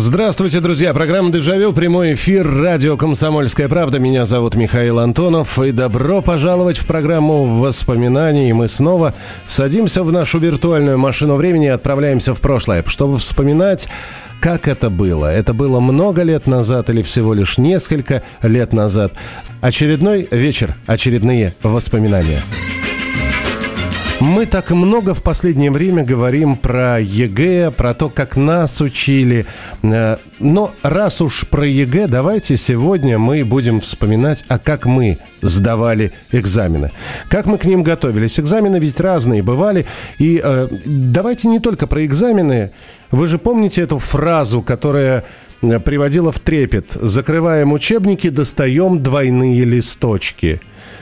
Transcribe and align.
Здравствуйте, 0.00 0.60
друзья. 0.60 0.94
Программа 0.94 1.32
«Дежавю», 1.32 1.72
прямой 1.72 2.14
эфир, 2.14 2.48
радио 2.48 2.96
«Комсомольская 2.96 3.66
правда». 3.66 3.98
Меня 3.98 4.26
зовут 4.26 4.54
Михаил 4.54 5.00
Антонов. 5.00 5.58
И 5.58 5.72
добро 5.72 6.22
пожаловать 6.22 6.78
в 6.78 6.86
программу 6.86 7.58
воспоминаний. 7.58 8.52
Мы 8.52 8.68
снова 8.68 9.12
садимся 9.48 10.04
в 10.04 10.12
нашу 10.12 10.38
виртуальную 10.38 10.98
машину 10.98 11.34
времени 11.34 11.66
и 11.66 11.70
отправляемся 11.70 12.32
в 12.32 12.40
прошлое, 12.40 12.84
чтобы 12.86 13.18
вспоминать 13.18 13.88
как 14.40 14.68
это 14.68 14.88
было? 14.88 15.32
Это 15.32 15.52
было 15.52 15.80
много 15.80 16.22
лет 16.22 16.46
назад 16.46 16.90
или 16.90 17.02
всего 17.02 17.34
лишь 17.34 17.58
несколько 17.58 18.22
лет 18.40 18.72
назад? 18.72 19.14
Очередной 19.60 20.28
вечер, 20.30 20.76
очередные 20.86 21.54
воспоминания. 21.64 22.40
Мы 24.20 24.46
так 24.46 24.72
много 24.72 25.14
в 25.14 25.22
последнее 25.22 25.70
время 25.70 26.04
говорим 26.04 26.56
про 26.56 26.98
ЕГЭ, 26.98 27.70
про 27.70 27.94
то, 27.94 28.08
как 28.08 28.36
нас 28.36 28.80
учили. 28.80 29.46
Э, 29.84 30.16
но 30.40 30.72
раз 30.82 31.20
уж 31.20 31.46
про 31.46 31.64
ЕГЭ, 31.64 32.08
давайте 32.08 32.56
сегодня 32.56 33.16
мы 33.16 33.44
будем 33.44 33.80
вспоминать, 33.80 34.44
а 34.48 34.58
как 34.58 34.86
мы 34.86 35.18
сдавали 35.40 36.10
экзамены. 36.32 36.90
Как 37.28 37.46
мы 37.46 37.58
к 37.58 37.64
ним 37.64 37.84
готовились. 37.84 38.40
Экзамены 38.40 38.78
ведь 38.78 38.98
разные 38.98 39.40
бывали. 39.40 39.86
И 40.18 40.40
э, 40.42 40.68
давайте 40.84 41.46
не 41.46 41.60
только 41.60 41.86
про 41.86 42.04
экзамены. 42.04 42.72
Вы 43.12 43.28
же 43.28 43.38
помните 43.38 43.82
эту 43.82 44.00
фразу, 44.00 44.62
которая 44.62 45.24
э, 45.62 45.78
приводила 45.78 46.32
в 46.32 46.40
трепет. 46.40 46.90
Закрываем 46.90 47.72
учебники, 47.72 48.30
достаем 48.30 49.00
двойные 49.00 49.62
листочки. 49.62 50.60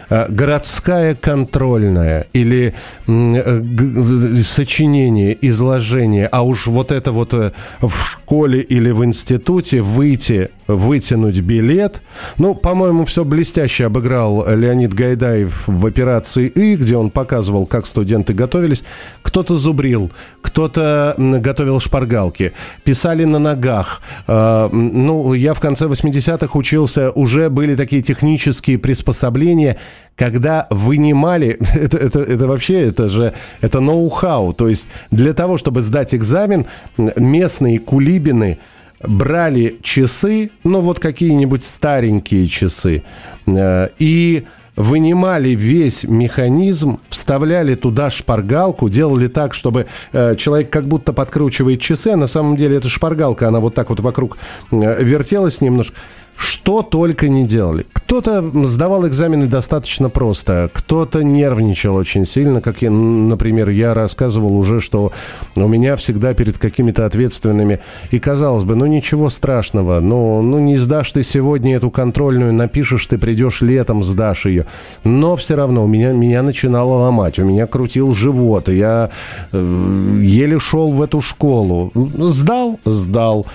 Э, 0.08 0.26
городская 0.28 1.16
контрольная 1.16 2.26
или 2.32 2.74
э, 3.08 4.42
сочинение, 4.44 5.36
изложение, 5.40 6.28
а 6.30 6.42
уж 6.42 6.68
вот 6.68 6.92
это 6.92 7.10
вот 7.10 7.34
э, 7.34 7.50
в 7.80 7.92
школе 7.92 8.60
или 8.60 8.90
в 8.90 9.04
институте 9.04 9.82
выйти, 9.82 10.50
вытянуть 10.67 11.41
билет. 11.41 12.00
Ну, 12.39 12.55
по-моему, 12.55 13.05
все 13.05 13.25
блестяще 13.25 13.86
обыграл 13.86 14.47
Леонид 14.48 14.95
Гайдаев 14.95 15.64
в 15.67 15.86
операции 15.86 16.47
«И», 16.48 16.77
где 16.77 16.97
он 16.97 17.11
показывал, 17.11 17.67
как 17.67 17.86
студенты 17.86 18.33
готовились. 18.34 18.84
Кто-то 19.22 19.56
зубрил, 19.56 20.11
кто-то 20.42 21.14
готовил 21.17 21.81
шпаргалки, 21.81 22.53
писали 22.84 23.25
на 23.25 23.39
ногах. 23.39 24.00
Ну, 24.27 25.34
я 25.34 25.55
в 25.55 25.61
конце 25.61 25.87
80-х 25.87 26.59
учился, 26.59 27.11
уже 27.11 27.50
были 27.50 27.75
такие 27.75 28.03
технические 28.03 28.78
приспособления– 28.78 29.77
когда 30.17 30.67
вынимали, 30.70 31.59
это, 31.75 31.98
это, 31.98 32.20
это 32.20 32.47
вообще, 32.48 32.89
это 32.89 33.09
же, 33.09 33.34
это 33.61 33.81
ноу-хау, 33.81 34.53
то 34.55 34.69
есть 34.69 34.87
для 35.11 35.34
того, 35.34 35.59
чтобы 35.59 35.83
сдать 35.83 36.14
экзамен, 36.14 36.67
местные 36.97 37.78
кулибины 37.78 38.59
брали 39.02 39.78
часы, 39.83 40.50
ну 40.64 40.80
вот 40.80 41.00
какие-нибудь 41.00 41.64
старенькие 41.64 42.47
часы, 42.47 43.03
э, 43.47 43.88
и 43.98 44.44
вынимали 44.77 45.50
весь 45.50 46.05
механизм, 46.05 47.00
вставляли 47.08 47.75
туда 47.75 48.11
шпаргалку, 48.11 48.88
делали 48.88 49.28
так, 49.28 49.55
чтобы 49.55 49.86
э, 50.12 50.37
человек 50.37 50.70
как 50.70 50.87
будто 50.87 51.12
подкручивает 51.12 51.81
часы, 51.81 52.09
а 52.09 52.16
на 52.16 52.26
самом 52.26 52.56
деле 52.56 52.76
это 52.76 52.88
шпаргалка, 52.88 53.48
она 53.48 53.60
вот 53.60 53.75
так 53.75 53.88
вот 53.91 54.00
вокруг 54.00 54.37
э, 54.70 55.03
вертелась 55.03 55.60
немножко 55.60 55.97
что 56.37 56.82
только 56.82 57.28
не 57.28 57.47
делали. 57.47 57.87
Кто-то 58.06 58.41
сдавал 58.65 59.09
экзамены 59.09 59.49
достаточно 59.49 60.09
просто, 60.09 60.71
кто-то 60.72 61.25
нервничал 61.25 61.97
очень 61.97 62.25
сильно, 62.25 62.61
как 62.61 62.81
я, 62.81 62.89
например, 62.89 63.69
я 63.69 63.94
рассказывал 63.94 64.56
уже, 64.56 64.81
что 64.81 65.11
у 65.56 65.67
меня 65.67 65.97
всегда 65.97 66.33
перед 66.33 66.56
какими-то 66.56 67.05
ответственными, 67.05 67.81
и 68.12 68.21
казалось 68.21 68.62
бы, 68.62 68.77
ну 68.77 68.87
ничего 68.87 69.28
страшного, 69.28 69.99
ну, 69.99 70.41
ну 70.41 70.61
не 70.61 70.77
сдашь 70.77 71.11
ты 71.11 71.25
сегодня 71.25 71.75
эту 71.75 71.91
контрольную, 71.91 72.53
напишешь, 72.53 73.05
ты 73.06 73.19
придешь 73.19 73.61
летом, 73.61 74.05
сдашь 74.05 74.47
ее. 74.47 74.67
Но 75.03 75.34
все 75.34 75.56
равно 75.56 75.83
у 75.83 75.88
меня, 75.88 76.12
меня 76.12 76.44
начинало 76.44 77.03
ломать, 77.06 77.41
у 77.41 77.44
меня 77.44 77.67
крутил 77.67 78.15
живот, 78.15 78.69
я 78.69 79.11
э, 79.50 80.19
еле 80.23 80.61
шел 80.61 80.93
в 80.93 81.03
эту 81.03 81.21
школу. 81.21 81.91
Сдал? 82.15 82.78
Сдал. 82.84 83.47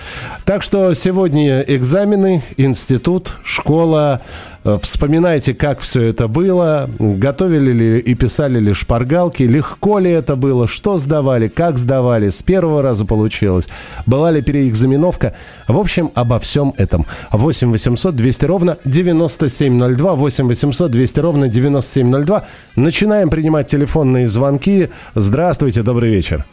Так 0.44 0.62
что 0.62 0.92
сегодня 0.92 1.62
экзамены, 1.62 2.42
институт, 2.58 3.32
школа. 3.44 4.20
Э, 4.64 4.78
вспоминайте, 4.80 5.54
как 5.54 5.80
все 5.80 6.02
это 6.02 6.28
было, 6.28 6.88
готовили 6.98 7.72
ли 7.72 7.98
и 7.98 8.14
писали 8.14 8.60
ли 8.60 8.72
шпаргалки, 8.72 9.42
легко 9.42 9.98
ли 9.98 10.10
это 10.10 10.36
было, 10.36 10.68
что 10.68 10.98
сдавали, 10.98 11.48
как 11.48 11.78
сдавали, 11.78 12.28
с 12.28 12.42
первого 12.42 12.80
раза 12.80 13.04
получилось, 13.04 13.68
была 14.06 14.30
ли 14.30 14.40
переэкзаменовка. 14.40 15.34
В 15.66 15.78
общем, 15.78 16.10
обо 16.14 16.38
всем 16.38 16.74
этом. 16.76 17.06
8 17.32 17.72
800 17.72 18.14
200 18.14 18.44
ровно 18.44 18.78
9702, 18.84 20.14
8 20.14 20.46
800 20.46 20.90
200 20.90 21.20
ровно 21.20 21.48
9702. 21.48 22.44
Начинаем 22.76 23.30
принимать 23.30 23.66
телефонные 23.66 24.28
звонки. 24.28 24.90
Здравствуйте, 25.14 25.82
добрый 25.82 26.10
вечер. 26.10 26.44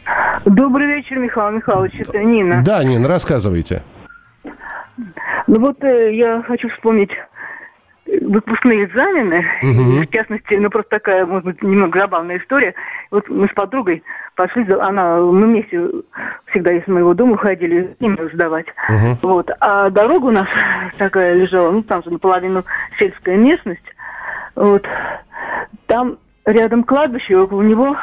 Добрый 0.44 0.86
вечер, 0.86 1.18
Михаил 1.18 1.52
Михайлович, 1.52 1.92
это 1.98 2.18
Нина. 2.24 2.62
Да, 2.64 2.82
Нина, 2.82 3.06
рассказывайте. 3.06 3.82
Ну 5.46 5.58
вот 5.58 5.82
э, 5.82 6.14
я 6.14 6.42
хочу 6.46 6.68
вспомнить 6.68 7.10
выпускные 8.20 8.84
экзамены, 8.84 9.44
угу. 9.62 10.02
в 10.02 10.06
частности, 10.08 10.54
ну 10.54 10.70
просто 10.70 10.90
такая, 10.90 11.26
может 11.26 11.44
быть, 11.44 11.62
немного 11.62 11.98
забавная 11.98 12.38
история. 12.38 12.74
Вот 13.10 13.28
мы 13.28 13.48
с 13.48 13.52
подругой 13.52 14.02
пошли, 14.36 14.66
она, 14.72 15.18
мы 15.18 15.46
вместе 15.46 15.80
всегда 16.50 16.72
из 16.72 16.86
моего 16.86 17.14
дома 17.14 17.36
ходили 17.36 17.94
именно 18.00 18.28
сдавать. 18.32 18.66
Угу. 18.88 19.28
Вот. 19.28 19.50
А 19.60 19.90
дорога 19.90 20.26
у 20.26 20.30
нас 20.30 20.48
такая 20.98 21.34
лежала, 21.34 21.70
ну 21.70 21.82
там 21.82 22.02
же 22.02 22.10
наполовину 22.10 22.64
сельская 22.98 23.36
местность. 23.36 23.80
Вот. 24.54 24.84
Там 25.86 26.18
рядом 26.44 26.84
кладбище, 26.84 27.36
около 27.36 27.62
него 27.62 27.96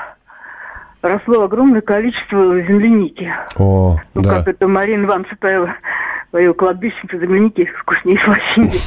росло 1.01 1.44
огромное 1.44 1.81
количество 1.81 2.59
земляники. 2.62 3.31
О, 3.57 3.96
ну, 4.13 4.22
да. 4.22 4.38
как 4.38 4.47
это 4.47 4.67
Марина 4.67 5.06
Ивановна 5.06 5.29
Цепаева 5.29 5.75
свою 6.29 6.53
кладбищенцу 6.53 7.19
земляники 7.19 7.65
вкуснее 7.79 8.19
слащинки. 8.19 8.79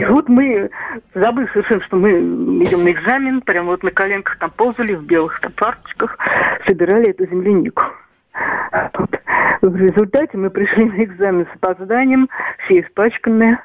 И 0.00 0.04
вот 0.06 0.28
мы, 0.28 0.70
забыв 1.14 1.50
совершенно, 1.52 1.82
что 1.82 1.96
мы 1.96 2.10
идем 2.10 2.84
на 2.84 2.90
экзамен, 2.90 3.40
прямо 3.42 3.68
вот 3.70 3.82
на 3.82 3.90
коленках 3.90 4.38
там 4.38 4.50
ползали, 4.50 4.94
в 4.94 5.04
белых 5.04 5.38
там 5.40 5.52
фарточках, 5.56 6.18
собирали 6.66 7.10
эту 7.10 7.26
землянику. 7.26 7.82
Вот. 8.98 9.10
В 9.60 9.76
результате 9.76 10.36
мы 10.38 10.50
пришли 10.50 10.84
на 10.84 11.04
экзамен 11.04 11.46
с 11.46 11.56
опозданием, 11.56 12.28
все 12.64 12.80
испачканные. 12.80 13.58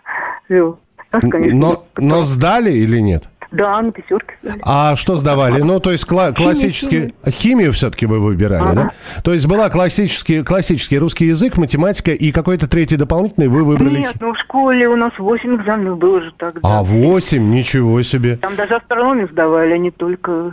Нас, 0.50 1.24
конечно, 1.30 1.60
но, 1.60 1.86
но 1.98 2.24
сдали 2.24 2.72
или 2.72 2.98
нет? 3.00 3.30
Да, 3.54 3.80
на 3.82 3.92
пятерке. 3.92 4.34
А 4.64 4.96
что 4.96 5.16
сдавали? 5.18 5.62
Ну, 5.62 5.80
то 5.80 5.92
есть 5.92 6.06
кла- 6.06 6.34
классический... 6.34 7.14
Химию, 7.24 7.32
химию 7.32 7.74
все-таки 7.74 8.08
вы 8.08 8.20
выбирали, 8.20 8.64
ага. 8.64 8.74
да? 8.74 8.92
То 9.24 9.32
есть 9.32 9.46
была 9.46 9.70
классический, 9.70 10.44
классический 10.44 10.98
русский 10.98 11.26
язык, 11.26 11.58
математика 11.58 12.12
и 12.12 12.32
какой-то 12.32 12.68
третий 12.68 12.98
дополнительный 12.98 13.48
вы 13.48 13.64
выбрали... 13.64 14.00
Нет, 14.00 14.16
ну 14.20 14.34
в 14.34 14.40
школе 14.40 14.88
у 14.90 14.96
нас 14.96 15.14
8 15.20 15.56
экзаменов 15.62 16.00
было 16.00 16.22
же 16.22 16.34
тогда. 16.38 16.60
А 16.64 16.82
8? 16.82 17.52
Ничего 17.52 18.02
себе. 18.02 18.38
Там 18.38 18.56
даже 18.56 18.74
астрономию 18.74 19.30
сдавали, 19.32 19.74
а 19.74 19.78
не 19.78 19.92
только... 19.92 20.52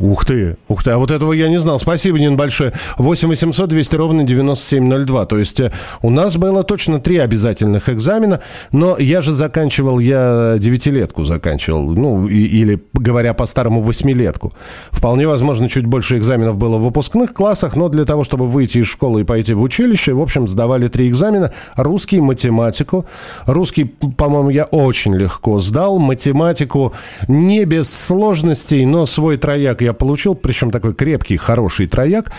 Ух 0.00 0.24
ты, 0.24 0.56
ух 0.68 0.82
ты, 0.82 0.92
а 0.92 0.98
вот 0.98 1.10
этого 1.10 1.34
я 1.34 1.50
не 1.50 1.58
знал. 1.58 1.78
Спасибо, 1.78 2.18
Нин, 2.18 2.38
большое. 2.38 2.72
8 2.96 3.28
800 3.28 3.68
200 3.68 3.96
ровно 3.96 4.24
9702. 4.24 5.26
То 5.26 5.38
есть 5.38 5.60
э, 5.60 5.70
у 6.00 6.08
нас 6.08 6.38
было 6.38 6.62
точно 6.62 6.98
три 6.98 7.18
обязательных 7.18 7.90
экзамена, 7.90 8.40
но 8.72 8.96
я 8.98 9.20
же 9.20 9.32
заканчивал, 9.32 9.98
я 9.98 10.56
девятилетку 10.58 11.24
заканчивал, 11.24 11.90
ну, 11.90 12.26
или, 12.46 12.82
говоря 12.92 13.34
по-старому, 13.34 13.80
восьмилетку. 13.80 14.52
Вполне 14.90 15.26
возможно, 15.26 15.68
чуть 15.68 15.86
больше 15.86 16.18
экзаменов 16.18 16.56
было 16.56 16.78
в 16.78 16.84
выпускных 16.84 17.34
классах, 17.34 17.76
но 17.76 17.88
для 17.88 18.04
того, 18.04 18.24
чтобы 18.24 18.46
выйти 18.48 18.78
из 18.78 18.86
школы 18.86 19.22
и 19.22 19.24
пойти 19.24 19.54
в 19.54 19.62
училище, 19.62 20.12
в 20.12 20.20
общем, 20.20 20.48
сдавали 20.48 20.88
три 20.88 21.08
экзамена. 21.08 21.52
Русский, 21.76 22.20
математику. 22.20 23.06
Русский, 23.46 23.84
по-моему, 23.84 24.50
я 24.50 24.64
очень 24.64 25.14
легко 25.14 25.60
сдал. 25.60 25.98
Математику 25.98 26.92
не 27.28 27.64
без 27.64 27.92
сложностей, 27.92 28.84
но 28.84 29.06
свой 29.06 29.36
трояк 29.36 29.82
я 29.82 29.92
получил, 29.92 30.34
причем 30.34 30.70
такой 30.70 30.94
крепкий, 30.94 31.36
хороший 31.36 31.86
трояк. 31.86 32.32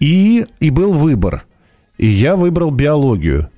И, 0.00 0.46
и 0.60 0.70
был 0.70 0.92
выбор. 0.92 1.44
И 1.96 2.06
я 2.06 2.36
выбрал 2.36 2.70
биологию. 2.70 3.48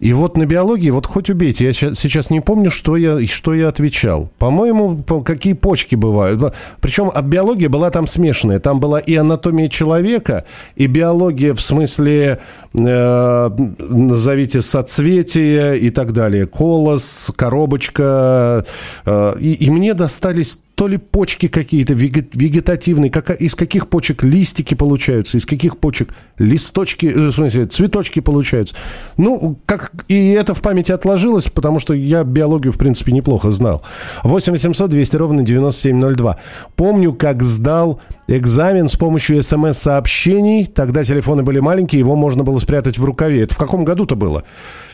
И 0.00 0.14
вот 0.14 0.38
на 0.38 0.46
биологии, 0.46 0.88
вот 0.88 1.06
хоть 1.06 1.28
убейте, 1.28 1.66
я 1.66 1.72
сейчас 1.74 2.30
не 2.30 2.40
помню, 2.40 2.70
что 2.70 2.96
я, 2.96 3.24
что 3.26 3.54
я 3.54 3.68
отвечал. 3.68 4.30
По-моему, 4.38 5.02
какие 5.22 5.52
почки 5.52 5.94
бывают. 5.94 6.54
Причем 6.80 7.10
а 7.14 7.20
биология 7.20 7.68
была 7.68 7.90
там 7.90 8.06
смешанная. 8.06 8.60
Там 8.60 8.80
была 8.80 8.98
и 8.98 9.14
анатомия 9.14 9.68
человека, 9.68 10.46
и 10.74 10.86
биология 10.86 11.54
в 11.54 11.60
смысле, 11.60 12.40
назовите, 12.72 14.62
соцветия 14.62 15.74
и 15.74 15.90
так 15.90 16.12
далее. 16.12 16.46
Колос, 16.46 17.32
коробочка. 17.34 18.64
Э, 19.04 19.34
и, 19.40 19.54
и 19.54 19.70
мне 19.70 19.94
достались 19.94 20.58
то 20.80 20.88
ли 20.88 20.96
почки 20.96 21.46
какие-то 21.46 21.92
вегетативные, 21.92 23.10
как, 23.10 23.30
из 23.32 23.54
каких 23.54 23.88
почек 23.88 24.22
листики 24.22 24.72
получаются, 24.72 25.36
из 25.36 25.44
каких 25.44 25.76
почек 25.76 26.14
листочки, 26.38 27.04
э, 27.04 27.28
в 27.28 27.32
смысле, 27.32 27.66
цветочки 27.66 28.20
получаются. 28.20 28.74
Ну, 29.18 29.58
как 29.66 29.92
и 30.08 30.30
это 30.30 30.54
в 30.54 30.62
памяти 30.62 30.92
отложилось, 30.92 31.50
потому 31.50 31.80
что 31.80 31.92
я 31.92 32.24
биологию, 32.24 32.72
в 32.72 32.78
принципе, 32.78 33.12
неплохо 33.12 33.50
знал. 33.50 33.82
8 34.24 34.52
800 34.52 34.88
200 34.88 35.16
ровно 35.16 35.42
9702. 35.42 36.38
Помню, 36.76 37.12
как 37.12 37.42
сдал 37.42 38.00
экзамен 38.36 38.88
с 38.88 38.96
помощью 38.96 39.42
смс-сообщений. 39.42 40.64
Тогда 40.64 41.04
телефоны 41.04 41.42
были 41.42 41.58
маленькие, 41.58 41.98
его 41.98 42.16
можно 42.16 42.44
было 42.44 42.58
спрятать 42.60 42.98
в 42.98 43.04
рукаве. 43.04 43.42
Это 43.42 43.54
в 43.54 43.58
каком 43.58 43.84
году-то 43.84 44.14
было? 44.16 44.44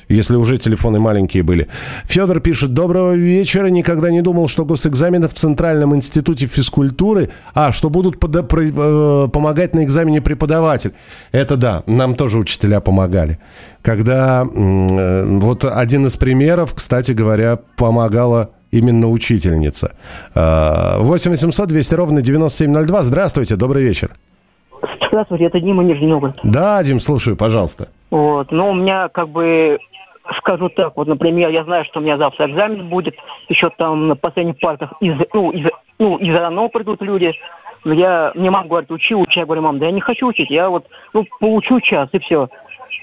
если 0.08 0.36
уже 0.36 0.58
телефоны 0.58 0.98
маленькие 0.98 1.42
были. 1.42 1.68
Федор 2.04 2.40
пишет, 2.40 2.72
доброго 2.72 3.14
вечера, 3.14 3.66
никогда 3.66 4.10
не 4.10 4.22
думал, 4.22 4.48
что 4.48 4.64
госэкзамены 4.64 5.28
в 5.28 5.34
Центральном 5.34 5.94
институте 5.96 6.46
физкультуры, 6.46 7.30
а, 7.54 7.72
что 7.72 7.90
будут 7.90 8.18
пода- 8.18 8.46
э, 8.48 9.28
помогать 9.28 9.74
на 9.74 9.84
экзамене 9.84 10.20
преподаватель. 10.20 10.92
Это 11.32 11.56
да, 11.56 11.82
нам 11.86 12.14
тоже 12.14 12.38
учителя 12.38 12.80
помогали. 12.80 13.38
Когда 13.82 14.44
э, 14.44 15.24
вот 15.40 15.64
один 15.64 16.06
из 16.06 16.16
примеров, 16.16 16.74
кстати 16.74 17.12
говоря, 17.12 17.58
помогала 17.76 18.50
именно 18.70 19.08
учительница. 19.08 19.92
8 20.34 21.30
800 21.30 21.68
200 21.68 21.94
ровно 21.94 22.20
9702. 22.20 23.04
Здравствуйте, 23.04 23.56
добрый 23.56 23.84
вечер. 23.84 24.10
Здравствуйте, 25.08 25.44
это 25.44 25.60
Дима 25.60 25.82
Нижний 25.82 26.06
Новгород. 26.06 26.38
Да, 26.42 26.82
Дим, 26.82 27.00
слушаю, 27.00 27.36
пожалуйста. 27.36 27.88
Вот, 28.10 28.50
ну, 28.52 28.70
у 28.70 28.74
меня 28.74 29.08
как 29.08 29.28
бы 29.28 29.78
скажу 30.38 30.68
так, 30.68 30.96
вот, 30.96 31.06
например, 31.06 31.50
я 31.50 31.64
знаю, 31.64 31.84
что 31.84 32.00
у 32.00 32.02
меня 32.02 32.16
завтра 32.18 32.50
экзамен 32.50 32.88
будет, 32.88 33.14
еще 33.48 33.70
там 33.70 34.08
на 34.08 34.16
последних 34.16 34.58
партах 34.58 34.92
из, 35.00 35.14
ну, 35.32 35.50
из, 35.52 35.66
ну, 35.98 36.16
из 36.16 36.34
РАНО 36.34 36.68
придут 36.68 37.00
люди, 37.00 37.32
я, 37.84 38.32
мне 38.34 38.50
мама 38.50 38.68
говорит, 38.68 38.90
учи, 38.90 39.14
учи. 39.14 39.38
Я 39.38 39.46
говорю, 39.46 39.62
мам, 39.62 39.78
да 39.78 39.86
я 39.86 39.92
не 39.92 40.00
хочу 40.00 40.26
учить, 40.26 40.50
я 40.50 40.68
вот, 40.68 40.86
ну, 41.12 41.24
поучу 41.38 41.80
час, 41.80 42.08
и 42.12 42.18
все. 42.18 42.48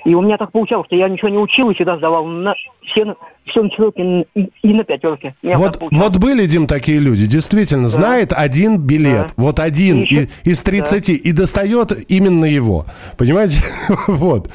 И 0.05 0.13
у 0.13 0.21
меня 0.21 0.37
так 0.37 0.51
получалось, 0.51 0.87
что 0.87 0.95
я 0.95 1.07
ничего 1.07 1.29
не 1.29 1.37
учил 1.37 1.69
и 1.69 1.73
всегда 1.73 1.97
сдавал 1.97 2.25
на 2.25 2.55
все, 2.85 3.15
все 3.45 3.61
на 3.61 3.69
четверке 3.69 4.27
и, 4.35 4.49
и 4.61 4.73
на 4.73 4.83
пятерке. 4.83 5.35
Вот, 5.41 5.79
вот 5.79 6.17
были, 6.17 6.45
Дим, 6.45 6.67
такие 6.67 6.99
люди, 6.99 7.25
действительно, 7.25 7.83
да. 7.83 7.89
знает 7.89 8.33
один 8.35 8.77
билет, 8.77 9.27
да. 9.29 9.33
вот 9.37 9.59
один 9.59 10.01
и 10.01 10.01
еще, 10.01 10.29
из 10.43 10.61
30, 10.61 11.07
да. 11.07 11.13
и 11.13 11.31
достает 11.31 11.91
именно 12.09 12.45
его. 12.45 12.85
Понимаете? 13.17 13.59
вот. 14.07 14.49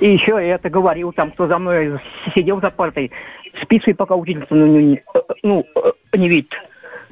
И 0.00 0.12
еще 0.12 0.32
я 0.32 0.54
это 0.54 0.70
говорил, 0.70 1.12
там, 1.12 1.30
кто 1.32 1.46
за 1.46 1.58
мной 1.58 2.00
сидел 2.34 2.60
за 2.60 2.70
партой, 2.70 3.10
спицы 3.62 3.94
пока 3.94 4.14
учительство 4.16 4.54
ну, 4.54 4.66
не, 4.66 5.02
ну, 5.42 5.64
не 6.14 6.28
видит. 6.28 6.52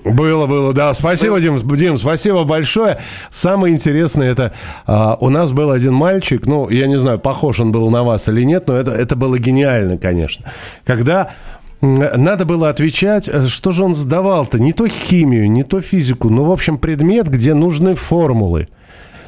Было, 0.04 0.46
было, 0.46 0.72
да. 0.72 0.94
Спасибо, 0.94 1.40
Дим, 1.40 1.58
Дим, 1.76 1.96
спасибо 1.96 2.44
большое. 2.44 2.99
Самое 3.31 3.75
интересное, 3.75 4.31
это 4.31 4.52
а, 4.87 5.16
у 5.20 5.28
нас 5.28 5.52
был 5.52 5.70
один 5.70 5.94
мальчик, 5.94 6.46
ну, 6.46 6.69
я 6.69 6.87
не 6.87 6.99
знаю, 6.99 7.19
похож 7.19 7.60
он 7.60 7.70
был 7.70 7.88
на 7.90 8.02
вас 8.02 8.28
или 8.28 8.43
нет, 8.43 8.66
но 8.66 8.75
это, 8.75 8.90
это 8.90 9.14
было 9.14 9.38
гениально, 9.38 9.99
конечно. 9.99 10.46
Когда 10.84 11.31
надо 11.82 12.46
было 12.46 12.69
отвечать, 12.69 13.28
э, 13.28 13.46
что 13.46 13.72
же 13.72 13.82
он 13.82 13.94
сдавал-то? 13.94 14.60
Не 14.60 14.72
то 14.72 14.87
химию, 14.87 15.50
не 15.50 15.64
то 15.64 15.81
физику, 15.81 16.31
ну, 16.31 16.44
в 16.44 16.52
общем, 16.52 16.78
предмет, 16.78 17.28
где 17.28 17.55
нужны 17.55 17.94
формулы. 17.96 18.69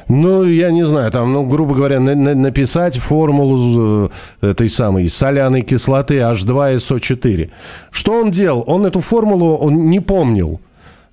Ну, 0.07 0.43
я 0.43 0.71
не 0.71 0.85
знаю, 0.85 1.11
там, 1.11 1.33
ну, 1.33 1.45
грубо 1.45 1.73
говоря, 1.73 1.99
на, 1.99 2.15
на, 2.15 2.35
написать 2.35 2.97
формулу 2.97 4.11
э, 4.41 4.49
этой 4.49 4.69
самой 4.69 5.09
соляной 5.09 5.63
кислоты 5.63 6.19
H2SO4. 6.19 7.49
Что 7.91 8.21
он 8.21 8.31
делал? 8.31 8.63
Он 8.67 8.85
эту 8.85 9.01
формулу 9.01 9.55
он 9.57 9.89
не 9.89 9.99
помнил. 9.99 10.61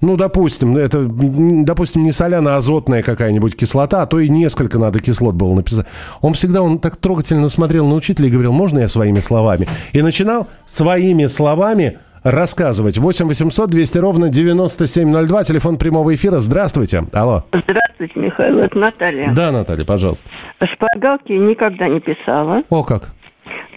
Ну, 0.02 0.16
допустим, 0.16 0.76
это, 0.76 1.08
допустим, 1.08 2.02
не 2.02 2.10
соляно-азотная 2.10 3.02
какая-нибудь 3.02 3.56
кислота, 3.56 4.02
а 4.02 4.06
то 4.06 4.18
и 4.18 4.28
несколько 4.28 4.78
надо 4.78 4.98
кислот 4.98 5.36
было 5.36 5.54
написать. 5.54 5.86
Он 6.20 6.34
всегда, 6.34 6.60
он 6.60 6.80
так 6.80 6.96
трогательно 6.96 7.48
смотрел 7.48 7.86
на 7.86 7.94
учителя 7.94 8.26
и 8.26 8.30
говорил, 8.30 8.52
можно 8.52 8.80
я 8.80 8.88
своими 8.88 9.20
словами? 9.20 9.68
И 9.92 10.02
начинал 10.02 10.48
своими 10.66 11.26
словами 11.26 11.98
рассказывать. 12.24 12.98
8 12.98 13.26
800 13.26 13.70
200 13.70 13.98
ровно 13.98 14.28
9702, 14.28 15.44
телефон 15.44 15.78
прямого 15.78 16.12
эфира. 16.14 16.38
Здравствуйте. 16.38 17.04
Алло. 17.12 17.44
Здравствуйте, 17.52 18.18
Михаил, 18.18 18.58
это 18.58 18.78
Наталья. 18.78 19.32
Да, 19.32 19.52
Наталья, 19.52 19.84
пожалуйста. 19.84 20.28
Шпаргалки 20.62 21.32
никогда 21.32 21.88
не 21.88 22.00
писала. 22.00 22.62
О, 22.70 22.82
как? 22.82 23.12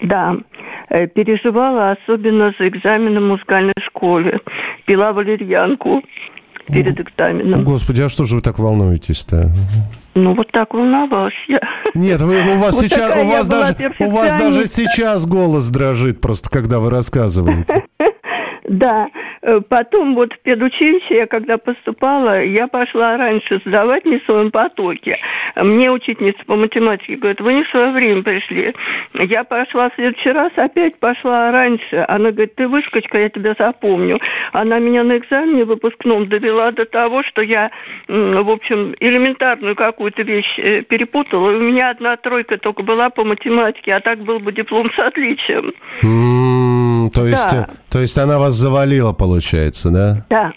Да. 0.01 0.36
Э, 0.89 1.07
переживала 1.07 1.91
особенно 1.91 2.53
за 2.59 2.67
экзаменом 2.67 3.23
в 3.23 3.27
музыкальной 3.27 3.73
школе. 3.85 4.39
Пила 4.85 5.13
валерьянку 5.13 6.03
перед 6.67 6.99
экзаменом. 6.99 7.63
Господи, 7.63 8.01
а 8.01 8.09
что 8.09 8.23
же 8.23 8.35
вы 8.35 8.41
так 8.41 8.59
волнуетесь-то? 8.59 9.51
Ну, 10.13 10.33
вот 10.33 10.51
так 10.51 10.73
волновалась 10.73 11.33
я. 11.47 11.59
Нет, 11.93 12.21
вы, 12.21 12.39
у 12.53 12.57
вас 12.57 12.75
вот 12.81 12.85
сейчас, 12.85 13.15
у 13.17 13.25
вас, 13.25 13.47
даже, 13.47 13.75
у 13.99 14.09
вас 14.11 14.35
даже 14.35 14.65
сейчас 14.67 15.25
голос 15.25 15.69
дрожит 15.69 16.21
просто, 16.21 16.49
когда 16.49 16.79
вы 16.79 16.89
рассказываете. 16.89 17.83
Да, 18.67 19.07
потом 19.69 20.15
вот 20.15 20.33
в 20.33 20.39
педучилище 20.39 21.15
я 21.15 21.27
когда 21.27 21.57
поступала, 21.57 22.44
я 22.44 22.68
пошла 22.68 23.18
раньше 23.18 23.62
сдавать 23.65 24.06
не 24.06 24.19
в 24.19 24.25
своем 24.25 24.51
потоке. 24.51 25.18
Мне 25.56 25.92
учительница 25.92 26.39
по 26.45 26.56
математике 26.56 27.15
говорит, 27.15 27.42
вы 27.42 27.53
не 27.53 27.63
в 27.63 27.69
свое 27.69 27.92
время 27.92 28.24
пришли. 28.24 28.74
Я 29.13 29.44
пошла 29.44 29.89
в 29.89 29.95
следующий 29.95 30.31
раз, 30.31 30.51
опять 30.56 30.97
пошла 31.00 31.51
раньше. 31.51 32.06
Она 32.07 32.31
говорит, 32.31 32.56
ты 32.56 32.68
выскочка, 32.68 33.19
я 33.19 33.30
тебя 33.30 33.56
запомню. 33.57 34.19
Она 34.51 34.80
меня 34.80 35.03
на 35.03 35.18
экзамене 35.18 35.65
выпускном 35.65 36.27
довела 36.27 36.71
до 36.71 36.86
того, 36.86 37.24
что 37.24 37.41
я, 37.41 37.71
в 38.07 38.50
общем, 38.50 38.95
элементарную 39.00 39.75
какую-то 39.75 40.24
вещь 40.24 40.57
э, 40.57 40.81
перепутала. 40.81 41.50
У 41.50 41.59
меня 41.59 41.91
одна 41.91 42.18
тройка 42.18 42.57
только 42.57 42.83
была 42.83 43.09
по 43.09 43.24
математике, 43.24 43.94
а 43.94 44.00
так 44.00 44.19
был 44.19 44.39
бы 44.39 44.51
диплом 44.51 44.91
с 44.91 45.00
отличием. 45.00 45.74
То, 47.09 47.25
есть, 47.25 47.51
да. 47.51 47.69
то 47.89 47.99
есть 47.99 48.17
она 48.17 48.39
вас 48.39 48.55
завалила, 48.55 49.13
получается, 49.13 49.89
да? 49.89 50.25
Да. 50.29 50.53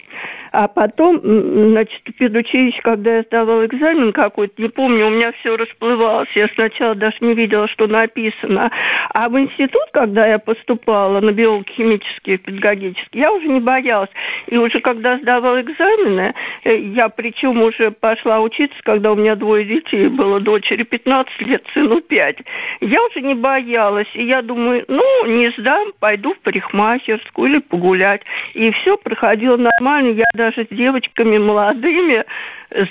А 0.51 0.67
потом, 0.67 1.19
значит, 1.21 2.01
в 2.05 2.13
педучилище, 2.13 2.81
когда 2.81 3.17
я 3.17 3.21
сдавала 3.23 3.65
экзамен 3.65 4.11
какой-то, 4.13 4.61
не 4.61 4.69
помню, 4.69 5.07
у 5.07 5.09
меня 5.11 5.31
все 5.33 5.55
расплывалось. 5.55 6.29
Я 6.35 6.47
сначала 6.55 6.95
даже 6.95 7.17
не 7.21 7.33
видела, 7.33 7.67
что 7.67 7.87
написано. 7.87 8.71
А 9.09 9.29
в 9.29 9.39
институт, 9.39 9.83
когда 9.93 10.25
я 10.25 10.39
поступала 10.39 11.19
на 11.19 11.31
биохимический, 11.31 12.37
педагогический, 12.37 13.19
я 13.19 13.31
уже 13.31 13.47
не 13.47 13.59
боялась. 13.59 14.09
И 14.47 14.57
уже 14.57 14.79
когда 14.79 15.17
сдавала 15.17 15.61
экзамены, 15.61 16.33
э, 16.63 16.77
я 16.77 17.09
причем 17.09 17.61
уже 17.61 17.91
пошла 17.91 18.39
учиться, 18.39 18.77
когда 18.83 19.11
у 19.11 19.15
меня 19.15 19.35
двое 19.35 19.65
детей 19.65 20.07
было, 20.07 20.39
дочери 20.39 20.83
15 20.83 21.41
лет, 21.41 21.63
сыну 21.73 22.01
5. 22.01 22.37
Я 22.81 23.03
уже 23.03 23.21
не 23.21 23.35
боялась. 23.35 24.07
И 24.13 24.23
я 24.23 24.41
думаю, 24.41 24.85
ну, 24.87 25.25
не 25.25 25.51
сдам, 25.51 25.91
пойду 25.99 26.33
в 26.33 26.39
парикмахерскую 26.39 27.51
или 27.51 27.59
погулять. 27.59 28.21
И 28.53 28.71
все 28.71 28.97
проходило 28.97 29.57
нормально. 29.57 30.11
Я 30.11 30.25
даже 30.39 30.65
с 30.71 30.73
девочками 30.73 31.37
молодыми 31.37 32.23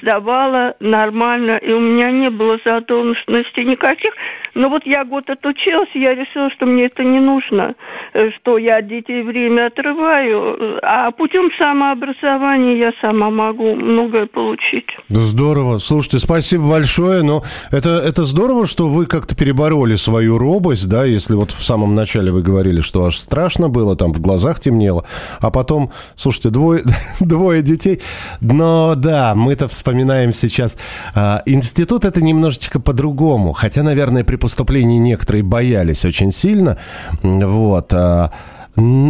сдавала 0.01 0.75
нормально, 0.81 1.57
и 1.57 1.73
у 1.73 1.81
меня 1.81 2.11
не 2.11 2.31
было 2.31 2.59
задолженностей 2.65 3.65
никаких. 3.65 4.13
Но 4.55 4.69
вот 4.69 4.85
я 4.85 5.05
год 5.05 5.31
отучилась, 5.31 5.89
я 5.95 6.15
решила, 6.15 6.51
что 6.51 6.67
мне 6.67 6.87
это 6.87 7.05
не 7.05 7.21
нужно, 7.21 7.75
э, 8.13 8.31
что 8.33 8.59
я 8.59 8.79
от 8.79 8.89
детей 8.89 9.23
время 9.23 9.67
отрываю, 9.67 10.79
а 10.83 11.11
путем 11.13 11.51
самообразования 11.59 12.77
я 12.77 12.93
сама 13.01 13.31
могу 13.31 13.77
многое 13.77 14.27
получить. 14.27 14.89
Здорово. 15.09 15.79
Слушайте, 15.79 16.19
спасибо 16.19 16.69
большое, 16.69 17.23
но 17.23 17.45
это, 17.71 18.03
это 18.05 18.25
здорово, 18.25 18.67
что 18.67 18.89
вы 18.89 19.07
как-то 19.07 19.37
перебороли 19.37 19.97
свою 19.97 20.39
робость, 20.39 20.89
да, 20.89 21.05
если 21.05 21.35
вот 21.35 21.53
в 21.53 21.63
самом 21.63 21.95
начале 21.95 22.33
вы 22.33 22.43
говорили, 22.43 22.81
что 22.81 23.05
аж 23.05 23.17
страшно 23.17 23.69
было, 23.69 23.95
там 23.95 24.13
в 24.13 24.21
глазах 24.21 24.59
темнело, 24.59 25.05
а 25.41 25.51
потом, 25.51 25.93
слушайте, 26.17 26.51
двое, 26.51 26.83
двое 27.39 27.63
детей, 27.63 28.01
но 28.41 28.95
да, 28.97 29.35
мы-то 29.37 29.69
вспоминаем 29.69 30.33
сейчас. 30.33 30.77
А, 31.15 31.43
институт 31.47 32.05
это 32.05 32.21
немножечко 32.21 32.81
по-другому. 32.81 33.53
Хотя, 33.53 33.85
наверное, 33.85 34.25
при 34.25 34.35
поступлении 34.37 34.99
некоторые 34.99 35.45
боялись 35.45 36.05
очень 36.05 36.33
сильно. 36.33 36.79
Вот. 37.23 37.93
А, 37.93 38.33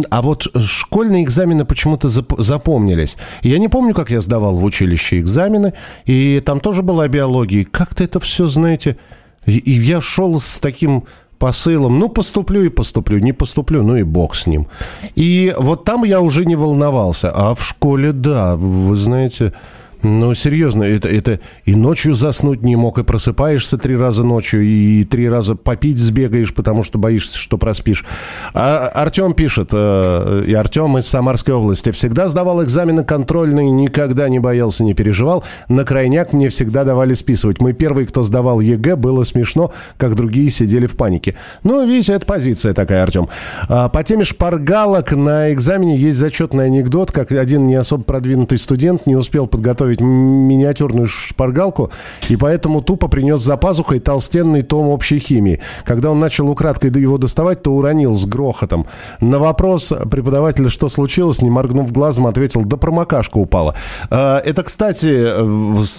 а 0.09 0.21
вот 0.21 0.47
школьные 0.63 1.23
экзамены 1.23 1.65
почему-то 1.65 2.07
запомнились. 2.07 3.17
Я 3.41 3.57
не 3.57 3.67
помню, 3.67 3.95
как 3.95 4.11
я 4.11 4.21
сдавал 4.21 4.55
в 4.55 4.63
училище 4.63 5.19
экзамены, 5.19 5.73
и 6.05 6.39
там 6.45 6.59
тоже 6.59 6.83
была 6.83 7.07
биология. 7.07 7.65
Как-то 7.65 8.03
это 8.03 8.19
все, 8.19 8.47
знаете... 8.47 8.97
И 9.45 9.71
я 9.71 10.01
шел 10.01 10.39
с 10.39 10.59
таким 10.59 11.05
посылом. 11.39 11.99
Ну, 11.99 12.09
поступлю 12.09 12.63
и 12.63 12.69
поступлю, 12.69 13.19
не 13.19 13.33
поступлю, 13.33 13.83
ну 13.83 13.95
и 13.95 14.03
бог 14.03 14.35
с 14.35 14.47
ним. 14.47 14.67
И 15.15 15.55
вот 15.57 15.85
там 15.85 16.03
я 16.03 16.19
уже 16.19 16.45
не 16.45 16.55
волновался. 16.55 17.31
А 17.33 17.53
в 17.55 17.65
школе, 17.65 18.11
да, 18.11 18.55
вы 18.55 18.95
знаете, 18.95 19.53
ну, 20.01 20.33
серьезно, 20.33 20.83
это, 20.83 21.09
это 21.09 21.39
и 21.65 21.75
ночью 21.75 22.15
заснуть 22.15 22.61
не 22.61 22.77
мог, 22.77 22.97
и 22.99 23.03
просыпаешься 23.03 23.77
три 23.77 23.97
раза 23.97 24.23
ночью, 24.23 24.63
и 24.63 25.03
три 25.03 25.27
раза 25.27 25.55
попить 25.55 25.97
сбегаешь, 25.97 26.53
потому 26.53 26.83
что 26.83 26.97
боишься, 26.97 27.37
что 27.37 27.57
проспишь. 27.57 28.05
А 28.53 28.87
Артем 28.87 29.33
пишет, 29.33 29.69
э, 29.73 30.43
и 30.47 30.53
Артем 30.53 30.97
из 30.97 31.07
Самарской 31.07 31.53
области, 31.53 31.91
всегда 31.91 32.29
сдавал 32.29 32.63
экзамены 32.63 33.03
контрольные, 33.03 33.69
никогда 33.71 34.29
не 34.29 34.39
боялся, 34.39 34.85
не 34.85 34.93
переживал. 34.93 35.43
На 35.67 35.83
крайняк 35.83 36.31
мне 36.31 36.47
всегда 36.47 36.85
давали 36.85 37.13
списывать. 37.13 37.59
Мы 37.59 37.73
первые, 37.73 38.07
кто 38.07 38.23
сдавал 38.23 38.61
ЕГЭ, 38.61 38.95
было 38.95 39.23
смешно, 39.23 39.73
как 39.97 40.15
другие 40.15 40.49
сидели 40.49 40.85
в 40.85 40.95
панике. 40.95 41.35
Ну, 41.63 41.85
видите, 41.85 42.13
это 42.13 42.25
позиция 42.25 42.73
такая, 42.73 43.03
Артем. 43.03 43.27
А, 43.67 43.89
по 43.89 44.03
теме 44.03 44.23
шпаргалок 44.23 45.11
на 45.11 45.51
экзамене 45.51 45.97
есть 45.97 46.17
зачетный 46.17 46.65
анекдот, 46.65 47.11
как 47.11 47.33
один 47.33 47.67
не 47.67 47.75
особо 47.75 48.03
продвинутый 48.03 48.57
студент 48.57 49.05
не 49.05 49.15
успел 49.15 49.45
подготовить 49.45 49.88
изготовить 49.89 50.01
миниатюрную 50.01 51.07
шпаргалку, 51.07 51.91
и 52.29 52.35
поэтому 52.35 52.81
тупо 52.81 53.07
принес 53.07 53.41
за 53.41 53.57
пазухой 53.57 53.99
толстенный 53.99 54.61
том 54.61 54.87
общей 54.89 55.19
химии. 55.19 55.59
Когда 55.85 56.11
он 56.11 56.19
начал 56.19 56.49
украдкой 56.49 56.89
его 56.89 57.17
доставать, 57.17 57.63
то 57.63 57.71
уронил 57.71 58.13
с 58.13 58.25
грохотом. 58.25 58.85
На 59.21 59.39
вопрос 59.39 59.93
преподавателя, 60.11 60.69
что 60.69 60.89
случилось, 60.89 61.41
не 61.41 61.49
моргнув 61.49 61.91
глазом, 61.91 62.27
ответил, 62.27 62.63
да 62.63 62.77
промокашка 62.77 63.37
упала. 63.37 63.75
А, 64.09 64.39
это, 64.39 64.63
кстати, 64.63 65.33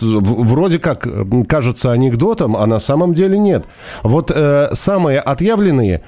вроде 0.02 0.78
как 0.78 1.06
кажется 1.49 1.92
анекдотом, 1.92 2.56
а 2.56 2.66
на 2.66 2.78
самом 2.78 3.14
деле 3.14 3.38
нет. 3.38 3.64
Вот 4.02 4.30
э, 4.35 4.68
самые 4.73 5.20
отъявленные 5.20 6.02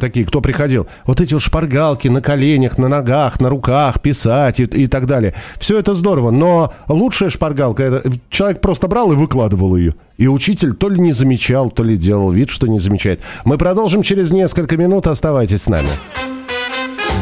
такие, 0.00 0.26
кто 0.26 0.40
приходил, 0.40 0.86
вот 1.04 1.20
эти 1.20 1.38
шпаргалки 1.38 2.08
на 2.08 2.20
коленях, 2.20 2.78
на 2.78 2.88
ногах, 2.88 3.40
на 3.40 3.48
руках, 3.48 4.00
писать 4.00 4.60
и, 4.60 4.64
и 4.64 4.86
так 4.86 5.06
далее. 5.06 5.34
Все 5.58 5.78
это 5.78 5.94
здорово, 5.94 6.30
но 6.30 6.72
лучшее 6.88 7.27
Хорошая 7.28 7.36
шпаргалка. 7.36 7.82
Это, 7.82 8.10
человек 8.30 8.60
просто 8.60 8.88
брал 8.88 9.12
и 9.12 9.14
выкладывал 9.14 9.76
ее. 9.76 9.94
И 10.16 10.26
учитель 10.26 10.72
то 10.74 10.88
ли 10.88 10.98
не 10.98 11.12
замечал, 11.12 11.70
то 11.70 11.82
ли 11.82 11.96
делал 11.96 12.32
вид, 12.32 12.48
что 12.48 12.66
не 12.66 12.80
замечает. 12.80 13.20
Мы 13.44 13.58
продолжим 13.58 14.02
через 14.02 14.30
несколько 14.30 14.78
минут. 14.78 15.06
Оставайтесь 15.06 15.62
с 15.62 15.68
нами. 15.68 15.88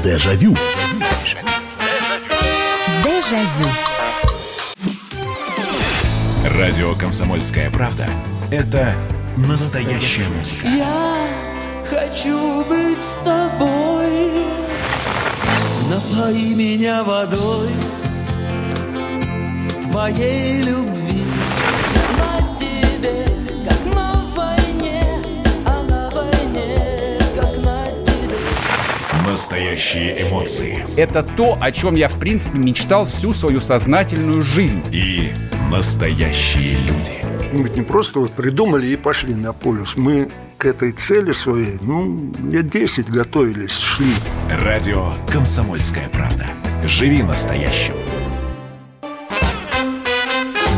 Дежавю. 0.04 0.54
Дежавю. 3.02 3.68
Радио 6.56 6.94
«Комсомольская 6.94 7.70
правда»— 7.70 8.06
это 8.52 8.94
настоящая 9.36 10.28
музыка. 10.28 10.68
Я 10.68 11.26
хочу 11.90 12.64
быть 12.64 12.98
с 12.98 13.24
тобой. 13.24 14.44
Напои 15.90 16.54
меня 16.54 17.02
водой 17.02 17.95
твоей 19.96 20.60
любви. 20.60 21.24
На 22.18 22.58
тебе, 22.58 23.24
как 23.66 23.94
на 23.94 24.12
войне, 24.36 25.02
а 25.64 25.82
на 25.84 26.10
войне, 26.10 27.18
как 27.34 27.64
на 27.64 27.86
тебе. 28.04 28.36
Настоящие 29.26 30.28
эмоции. 30.28 30.84
Это 31.00 31.22
то, 31.22 31.56
о 31.58 31.72
чем 31.72 31.94
я, 31.94 32.08
в 32.08 32.18
принципе, 32.18 32.58
мечтал 32.58 33.06
всю 33.06 33.32
свою 33.32 33.58
сознательную 33.58 34.42
жизнь. 34.42 34.82
И 34.92 35.32
настоящие 35.70 36.76
люди. 36.76 37.12
Мы 37.54 37.62
ведь 37.62 37.76
не 37.76 37.82
просто 37.82 38.20
вот 38.20 38.32
придумали 38.32 38.88
и 38.88 38.96
пошли 38.96 39.34
на 39.34 39.54
полюс. 39.54 39.96
Мы 39.96 40.28
к 40.58 40.66
этой 40.66 40.92
цели 40.92 41.32
своей, 41.32 41.78
ну, 41.80 42.34
лет 42.50 42.68
10 42.68 43.08
готовились, 43.08 43.78
шли. 43.78 44.12
Радио 44.50 45.14
«Комсомольская 45.32 46.10
правда». 46.10 46.44
Живи 46.86 47.22
настоящим. 47.22 47.94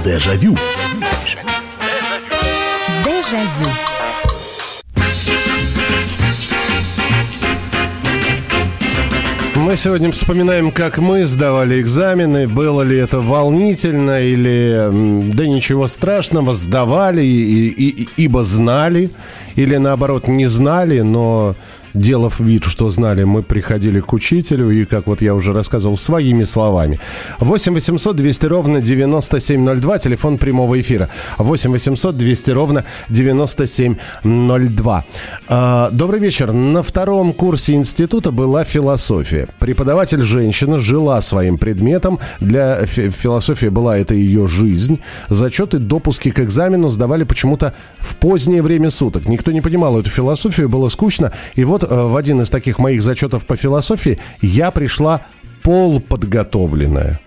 Дежавю. 0.09 0.57
Дежавю. 3.05 3.69
Мы 9.55 9.77
сегодня 9.77 10.11
вспоминаем, 10.11 10.73
как 10.73 10.97
мы 10.97 11.27
сдавали 11.27 11.83
экзамены. 11.83 12.49
Было 12.49 12.81
ли 12.81 12.97
это 12.97 13.21
волнительно 13.21 14.19
или... 14.23 15.31
Да 15.35 15.47
ничего 15.47 15.87
страшного, 15.87 16.55
сдавали, 16.55 17.23
и, 17.23 17.69
и, 17.69 18.09
ибо 18.17 18.45
знали. 18.45 19.11
Или 19.57 19.77
наоборот, 19.77 20.27
не 20.27 20.47
знали, 20.47 21.01
но 21.01 21.55
делав 21.95 22.41
вид, 22.41 22.65
что 22.65 22.91
знали, 22.91 23.25
мы 23.25 23.43
приходили 23.43 24.01
к 24.01 24.13
учителю 24.13 24.71
и, 24.71 24.85
как 24.85 25.07
вот 25.07 25.23
я 25.23 25.35
уже 25.35 25.53
рассказывал, 25.53 25.97
своими 25.97 26.45
словами. 26.45 27.01
8 27.41 27.75
800 27.75 28.17
200 28.17 28.47
ровно 28.47 28.81
9702, 28.81 29.99
телефон 29.99 30.39
прямого 30.39 30.81
эфира. 30.81 31.09
8 31.39 31.71
800 31.73 32.17
200 32.17 32.51
ровно 32.51 32.85
9702. 33.09 35.05
А, 35.49 35.91
добрый 35.93 36.21
вечер. 36.21 36.53
На 36.53 36.83
втором 36.83 37.33
курсе 37.33 37.75
института 37.75 38.31
была 38.31 38.65
философия. 38.65 39.49
Преподаватель 39.59 40.23
женщина 40.23 40.79
жила 40.79 41.21
своим 41.21 41.59
предметом. 41.59 42.19
Для 42.41 42.87
философии 42.87 43.69
была 43.69 43.99
это 43.99 44.15
ее 44.15 44.47
жизнь. 44.47 45.01
Зачеты, 45.29 45.79
допуски 45.79 46.31
к 46.31 46.41
экзамену 46.41 46.91
сдавали 46.91 47.25
почему-то 47.25 47.73
в 47.99 48.17
позднее 48.17 48.63
время 48.63 48.91
суток. 48.91 49.27
Никто 49.29 49.53
не 49.53 49.61
понимал 49.61 49.99
эту 49.99 50.11
философию, 50.11 50.69
было 50.69 50.89
скучно. 50.89 51.33
И 51.55 51.65
вот 51.65 51.78
э, 51.85 51.87
в 51.87 52.17
один 52.17 52.41
из 52.41 52.51
таких 52.51 52.79
моих 52.79 53.03
зачетов 53.03 53.45
по 53.47 53.57
философии 53.57 54.19
я 54.41 54.71
пришла 54.71 55.23
полуподготовленная. 55.63 57.21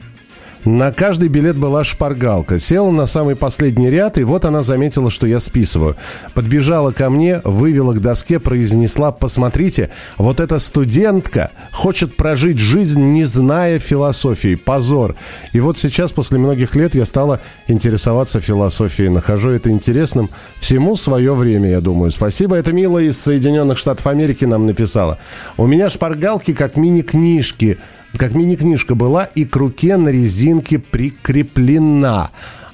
На 0.63 0.91
каждый 0.91 1.27
билет 1.27 1.57
была 1.57 1.83
шпаргалка. 1.83 2.59
Села 2.59 2.91
на 2.91 3.07
самый 3.07 3.35
последний 3.35 3.89
ряд, 3.89 4.19
и 4.19 4.23
вот 4.23 4.45
она 4.45 4.61
заметила, 4.61 5.09
что 5.09 5.25
я 5.25 5.39
списываю. 5.39 5.95
Подбежала 6.35 6.91
ко 6.91 7.09
мне, 7.09 7.41
вывела 7.43 7.93
к 7.93 8.01
доске, 8.01 8.39
произнесла, 8.39 9.11
посмотрите, 9.11 9.89
вот 10.17 10.39
эта 10.39 10.59
студентка 10.59 11.49
хочет 11.71 12.15
прожить 12.15 12.59
жизнь, 12.59 13.01
не 13.01 13.23
зная 13.23 13.79
философии. 13.79 14.53
Позор. 14.53 15.15
И 15.51 15.59
вот 15.59 15.79
сейчас, 15.79 16.11
после 16.11 16.37
многих 16.37 16.75
лет, 16.75 16.93
я 16.93 17.05
стала 17.05 17.39
интересоваться 17.67 18.39
философией. 18.39 19.09
Нахожу 19.09 19.49
это 19.49 19.71
интересным. 19.71 20.29
Всему 20.59 20.95
свое 20.95 21.33
время, 21.33 21.71
я 21.71 21.81
думаю. 21.81 22.11
Спасибо. 22.11 22.55
Это 22.55 22.71
Мила 22.71 22.99
из 22.99 23.19
Соединенных 23.19 23.79
Штатов 23.79 24.05
Америки 24.05 24.45
нам 24.45 24.67
написала. 24.67 25.17
У 25.57 25.65
меня 25.65 25.89
шпаргалки 25.89 26.53
как 26.53 26.77
мини-книжки 26.77 27.79
как 28.17 28.33
мини-книжка 28.33 28.95
была 28.95 29.25
и 29.25 29.45
к 29.45 29.55
руке 29.55 29.97
на 29.97 30.09
резинке 30.09 30.79
прикреплена. 30.79 32.31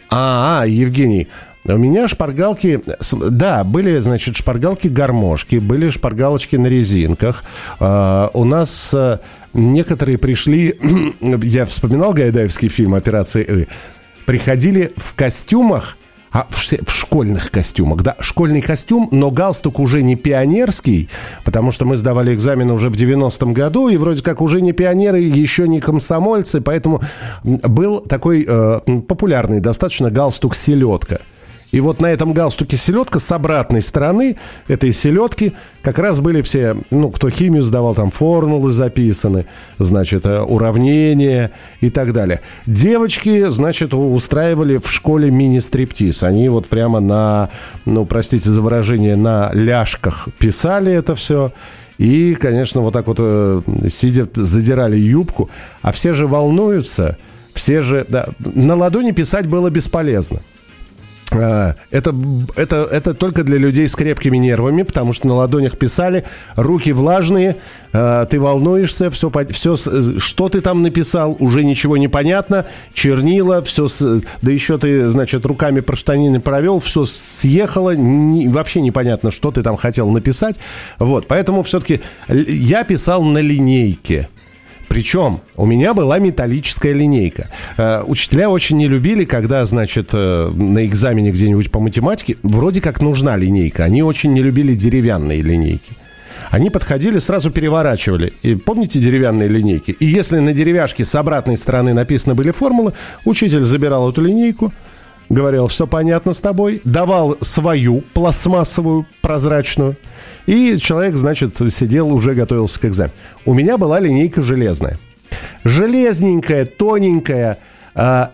А, 0.10 0.62
а 0.62 0.68
Евгений, 0.68 1.28
у 1.66 1.78
меня 1.78 2.08
шпаргалки, 2.08 2.82
да, 3.12 3.64
были, 3.64 4.00
значит, 4.00 4.38
шпаргалки-гармошки, 4.38 5.58
были 5.58 5.90
шпаргалочки 5.90 6.56
на 6.56 6.68
резинках. 6.68 7.44
Uh, 7.80 8.30
у 8.34 8.46
нас 8.46 8.94
uh, 8.94 9.20
некоторые 9.54 10.18
пришли, 10.18 10.80
я 11.44 11.66
вспоминал 11.66 12.14
Гайдаевский 12.14 12.70
фильм 12.70 12.96
«Операция 12.96 13.44
И», 13.44 13.68
приходили 14.26 14.94
в 14.96 15.14
костюмах, 15.16 15.98
а 16.38 16.46
в, 16.52 16.58
в 16.60 16.92
школьных 16.92 17.50
костюмах, 17.50 18.04
да, 18.04 18.16
школьный 18.20 18.62
костюм, 18.62 19.10
но 19.12 19.32
галстук 19.32 19.80
уже 19.80 20.04
не 20.04 20.16
пионерский, 20.16 21.10
потому 21.44 21.72
что 21.72 21.84
мы 21.84 21.98
сдавали 21.98 22.32
экзамен 22.32 22.70
уже 22.70 22.90
в 22.90 22.94
90-м 22.94 23.54
году, 23.54 23.90
и 23.90 23.98
вроде 23.98 24.22
как 24.22 24.40
уже 24.40 24.62
не 24.62 24.72
пионеры, 24.72 25.20
еще 25.20 25.68
не 25.68 25.80
комсомольцы, 25.80 26.62
поэтому 26.62 27.02
был 27.44 28.02
такой 28.02 28.46
э, 28.48 28.82
популярный 29.08 29.62
достаточно 29.62 30.12
галстук 30.12 30.56
«селедка». 30.56 31.22
И 31.72 31.82
вот 31.82 32.00
на 32.00 32.08
этом 32.08 32.34
галстуке 32.34 32.78
селедка 32.78 33.20
с 33.20 33.32
обратной 33.32 33.82
стороны 33.82 34.38
этой 34.68 34.94
селедки 34.94 35.54
как 35.82 36.00
раз 36.00 36.20
были 36.20 36.42
все, 36.42 36.78
ну, 36.92 37.12
кто 37.12 37.30
химию 37.30 37.64
сдавал, 37.64 37.94
там 37.94 38.10
формулы 38.10 38.72
записаны, 38.72 39.46
значит, 39.78 40.26
э, 40.26 40.42
уравнения 40.42 41.52
и 41.82 41.90
так 41.90 42.14
далее. 42.14 42.42
Девочки, 42.66 43.50
значит, 43.50 43.94
устраивали 43.94 44.78
в 44.78 44.90
школе 44.90 45.30
мини-стриптиз. 45.30 46.24
Они 46.24 46.48
вот 46.50 46.68
прямо 46.68 47.00
на, 47.00 47.50
ну, 47.86 48.06
простите 48.06 48.50
за 48.50 48.62
выражение, 48.62 49.16
на 49.16 49.52
ляжках 49.54 50.30
писали 50.40 50.92
это 50.92 51.16
все. 51.16 51.52
И, 51.98 52.36
конечно, 52.36 52.82
вот 52.82 52.94
так 52.94 53.08
вот 53.08 53.18
э, 53.20 53.62
сидя, 53.90 54.28
задирали 54.36 54.98
юбку. 54.98 55.50
А 55.82 55.92
все 55.92 56.14
же 56.14 56.28
волнуются, 56.28 57.18
все 57.54 57.82
же... 57.82 58.06
Да, 58.08 58.28
на 58.40 58.76
ладони 58.76 59.12
писать 59.12 59.48
было 59.48 59.70
бесполезно. 59.70 60.42
А, 61.32 61.76
Это, 61.92 62.16
это, 62.56 62.88
это 62.90 63.14
только 63.14 63.44
для 63.44 63.58
людей 63.58 63.88
с 63.88 63.96
крепкими 63.96 64.38
нервами, 64.38 64.84
потому 64.84 65.14
что 65.14 65.28
на 65.28 65.34
ладонях 65.36 65.78
писали, 65.78 66.24
руки 66.56 66.92
влажные, 66.92 67.58
а, 67.94 68.26
ты 68.26 68.40
волнуешься, 68.40 69.12
все, 69.12 69.32
все, 69.52 69.76
что 70.20 70.50
ты 70.50 70.62
там 70.62 70.82
написал, 70.84 71.36
уже 71.40 71.64
ничего 71.64 71.98
не 71.98 72.08
понятно, 72.08 72.66
чернила, 72.94 73.62
все, 73.62 73.88
да 74.42 74.52
еще 74.52 74.78
ты, 74.78 75.08
значит, 75.08 75.46
руками 75.46 75.82
про 75.82 75.96
штанины 75.96 76.40
провел, 76.40 76.80
все 76.80 77.06
съехало, 77.06 77.96
не- 77.96 78.48
вообще 78.48 78.82
непонятно, 78.82 79.32
что 79.32 79.52
ты 79.52 79.64
там 79.64 79.76
хотел 79.76 80.10
написать. 80.10 80.56
Вот, 81.00 81.28
поэтому 81.28 81.64
все-таки 81.64 82.02
я 82.30 82.84
писал 82.84 83.24
на 83.24 83.40
линейке. 83.40 84.30
Причем 84.88 85.42
у 85.56 85.66
меня 85.66 85.94
была 85.94 86.20
металлическая 86.20 86.94
линейка. 86.94 87.50
Э, 87.78 88.04
учителя 88.06 88.50
очень 88.50 88.78
не 88.78 88.88
любили, 88.88 89.26
когда, 89.26 89.66
значит, 89.66 90.10
э, 90.14 90.50
на 90.54 90.86
экзамене 90.86 91.32
где-нибудь 91.32 91.72
по 91.72 91.80
математике 91.80 92.38
вроде 92.44 92.82
как 92.82 93.02
нужна 93.02 93.36
линейка. 93.36 93.84
Они 93.84 94.02
очень 94.02 94.34
не 94.34 94.42
любили 94.42 94.74
деревянные 94.74 95.42
линейки. 95.42 95.94
Они 96.50 96.70
подходили, 96.70 97.20
сразу 97.20 97.52
переворачивали. 97.52 98.34
И 98.42 98.56
помните 98.56 99.00
деревянные 99.00 99.50
линейки? 99.50 99.92
И 99.92 100.06
если 100.06 100.40
на 100.40 100.54
деревяшке 100.54 101.04
с 101.04 101.14
обратной 101.16 101.58
стороны 101.58 101.94
написаны 101.94 102.36
были 102.36 102.52
формулы, 102.52 102.94
учитель 103.26 103.64
забирал 103.64 104.10
эту 104.10 104.22
линейку, 104.22 104.72
говорил, 105.30 105.68
все 105.68 105.88
понятно 105.88 106.34
с 106.34 106.40
тобой, 106.40 106.82
давал 106.84 107.38
свою 107.42 108.02
пластмассовую, 108.14 109.06
прозрачную, 109.22 109.98
и 110.48 110.78
человек, 110.80 111.16
значит, 111.16 111.56
сидел, 111.70 112.12
уже 112.12 112.34
готовился 112.34 112.80
к 112.80 112.86
экзамену. 112.86 113.14
У 113.46 113.54
меня 113.54 113.78
была 113.78 114.00
линейка 114.00 114.42
железная. 114.42 114.98
Железненькая, 115.64 116.66
тоненькая. 116.66 117.60
А, 117.94 118.32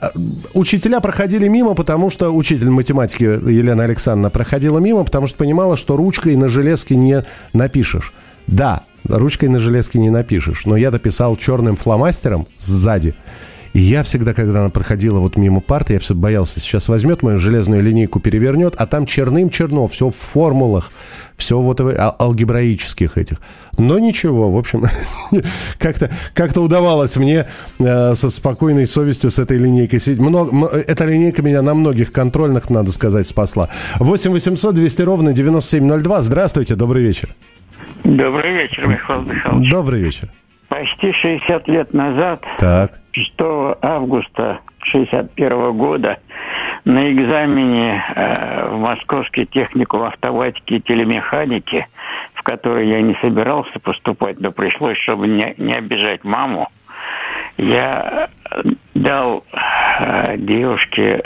учителя 0.53 0.99
проходили 0.99 1.47
мимо, 1.47 1.73
потому 1.73 2.09
что 2.11 2.29
учитель 2.33 2.69
математики 2.69 3.23
Елена 3.23 3.85
Александровна 3.85 4.29
проходила 4.29 4.77
мимо, 4.77 5.03
потому 5.03 5.25
что 5.27 5.37
понимала, 5.37 5.75
что 5.75 5.97
ручкой 5.97 6.35
на 6.35 6.49
железке 6.49 6.95
не 6.95 7.25
напишешь. 7.51 8.13
Да, 8.45 8.83
ручкой 9.05 9.49
на 9.49 9.59
железке 9.59 9.99
не 9.99 10.11
напишешь, 10.11 10.65
но 10.65 10.77
я 10.77 10.91
дописал 10.91 11.35
черным 11.35 11.77
фломастером 11.77 12.45
сзади. 12.59 13.15
И 13.73 13.79
я 13.79 14.03
всегда, 14.03 14.33
когда 14.33 14.59
она 14.59 14.69
проходила 14.69 15.19
вот 15.19 15.35
мимо 15.35 15.59
парты, 15.59 15.93
я 15.93 15.99
все 15.99 16.13
боялся, 16.13 16.59
сейчас 16.59 16.87
возьмет 16.87 17.23
мою 17.23 17.39
железную 17.39 17.81
линейку, 17.81 18.19
перевернет, 18.19 18.75
а 18.77 18.85
там 18.85 19.07
черным 19.07 19.49
черно, 19.49 19.87
все 19.87 20.09
в 20.09 20.15
формулах, 20.15 20.91
все 21.37 21.59
вот 21.59 21.81
а- 21.81 22.15
алгебраических 22.19 23.17
этих. 23.17 23.41
Но 23.79 23.97
ничего, 23.97 24.51
в 24.51 24.57
общем, 24.57 24.85
как-то 25.79 26.11
как 26.35 26.55
удавалось 26.55 27.15
мне 27.15 27.47
э, 27.79 28.13
со 28.13 28.29
спокойной 28.29 28.85
совестью 28.85 29.31
с 29.31 29.39
этой 29.39 29.57
линейкой 29.57 29.99
сидеть. 29.99 30.19
Много, 30.19 30.67
эта 30.67 31.05
линейка 31.05 31.41
меня 31.41 31.63
на 31.63 31.73
многих 31.73 32.11
контрольных, 32.11 32.69
надо 32.69 32.91
сказать, 32.91 33.27
спасла. 33.27 33.69
8 33.95 34.31
800 34.31 34.75
200 34.75 35.01
ровно 35.01 35.33
9702. 35.33 36.21
Здравствуйте, 36.21 36.75
добрый 36.75 37.01
вечер. 37.03 37.29
Добрый 38.03 38.53
вечер, 38.53 38.85
Михаил 38.85 39.23
Михайлович. 39.23 39.71
Добрый 39.71 40.01
вечер. 40.01 40.29
Почти 40.73 41.13
60 41.13 41.67
лет 41.67 41.93
назад, 41.93 42.43
Так. 42.57 42.93
6 43.11 43.33
августа 43.83 44.59
61 44.79 45.73
года, 45.73 46.17
на 46.83 47.11
экзамене 47.11 48.03
э, 48.15 48.69
в 48.69 48.79
Московский 48.79 49.45
техникум 49.45 50.01
автоматики 50.01 50.73
и 50.73 50.81
телемеханики, 50.81 51.85
в 52.33 52.41
который 52.41 52.89
я 52.89 53.03
не 53.03 53.15
собирался 53.21 53.79
поступать, 53.79 54.39
но 54.39 54.51
пришлось, 54.51 54.97
чтобы 54.97 55.27
не, 55.27 55.53
не 55.59 55.73
обижать 55.73 56.23
маму, 56.23 56.67
я 57.57 58.29
дал 58.95 59.43
э, 59.99 60.37
девушке 60.37 61.21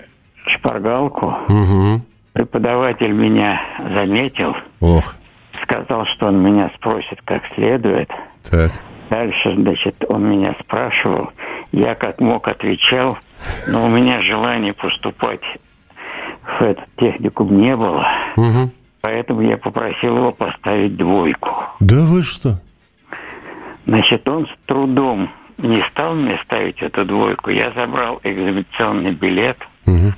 шпаргалку. 0.46 1.27
Угу. 1.48 2.01
Преподаватель 2.34 3.13
меня 3.13 3.62
заметил, 3.96 4.58
Ох, 4.82 5.16
сказал, 5.63 6.06
что 6.08 6.27
он 6.27 6.44
меня 6.44 6.70
спросит 6.75 7.22
как 7.24 7.44
следует. 7.56 8.10
так. 8.51 8.74
Дальше, 9.10 9.54
значит, 9.56 9.96
он 10.10 10.30
меня 10.30 10.56
спрашивал, 10.62 11.32
я 11.72 11.96
как 11.96 12.20
мог 12.20 12.48
отвечал, 12.48 13.18
но 13.68 13.86
у 13.86 13.90
меня 13.90 14.22
желания 14.22 14.74
поступать 14.74 15.42
в 16.60 16.62
этот 16.62 16.86
техникум 16.98 17.58
не 17.62 17.76
было, 17.76 18.06
Мгм. 18.36 18.72
поэтому 19.02 19.42
я 19.42 19.58
попросил 19.58 20.18
его 20.18 20.32
поставить 20.32 20.96
двойку. 20.98 21.52
Да 21.80 22.04
вы 22.06 22.22
что? 22.24 22.60
Значит, 23.86 24.28
он 24.28 24.46
с 24.48 24.50
трудом 24.66 25.30
не 25.58 25.82
стал 25.92 26.14
мне 26.16 26.38
ставить 26.44 26.82
эту 26.82 27.06
двойку. 27.06 27.50
Я 27.50 27.72
забрал 27.72 28.20
экзаменационный 28.24 29.12
билет 29.12 29.58
Мгм. 29.86 30.14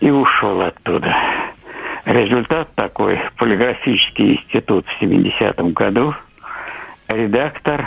и 0.00 0.10
ушел 0.10 0.60
оттуда. 0.60 1.16
Результат 2.04 2.68
такой. 2.74 3.18
Полиграфический 3.36 4.34
институт 4.36 4.86
в 4.86 5.02
70-м 5.02 5.72
году. 5.72 6.14
Редактор. 7.08 7.86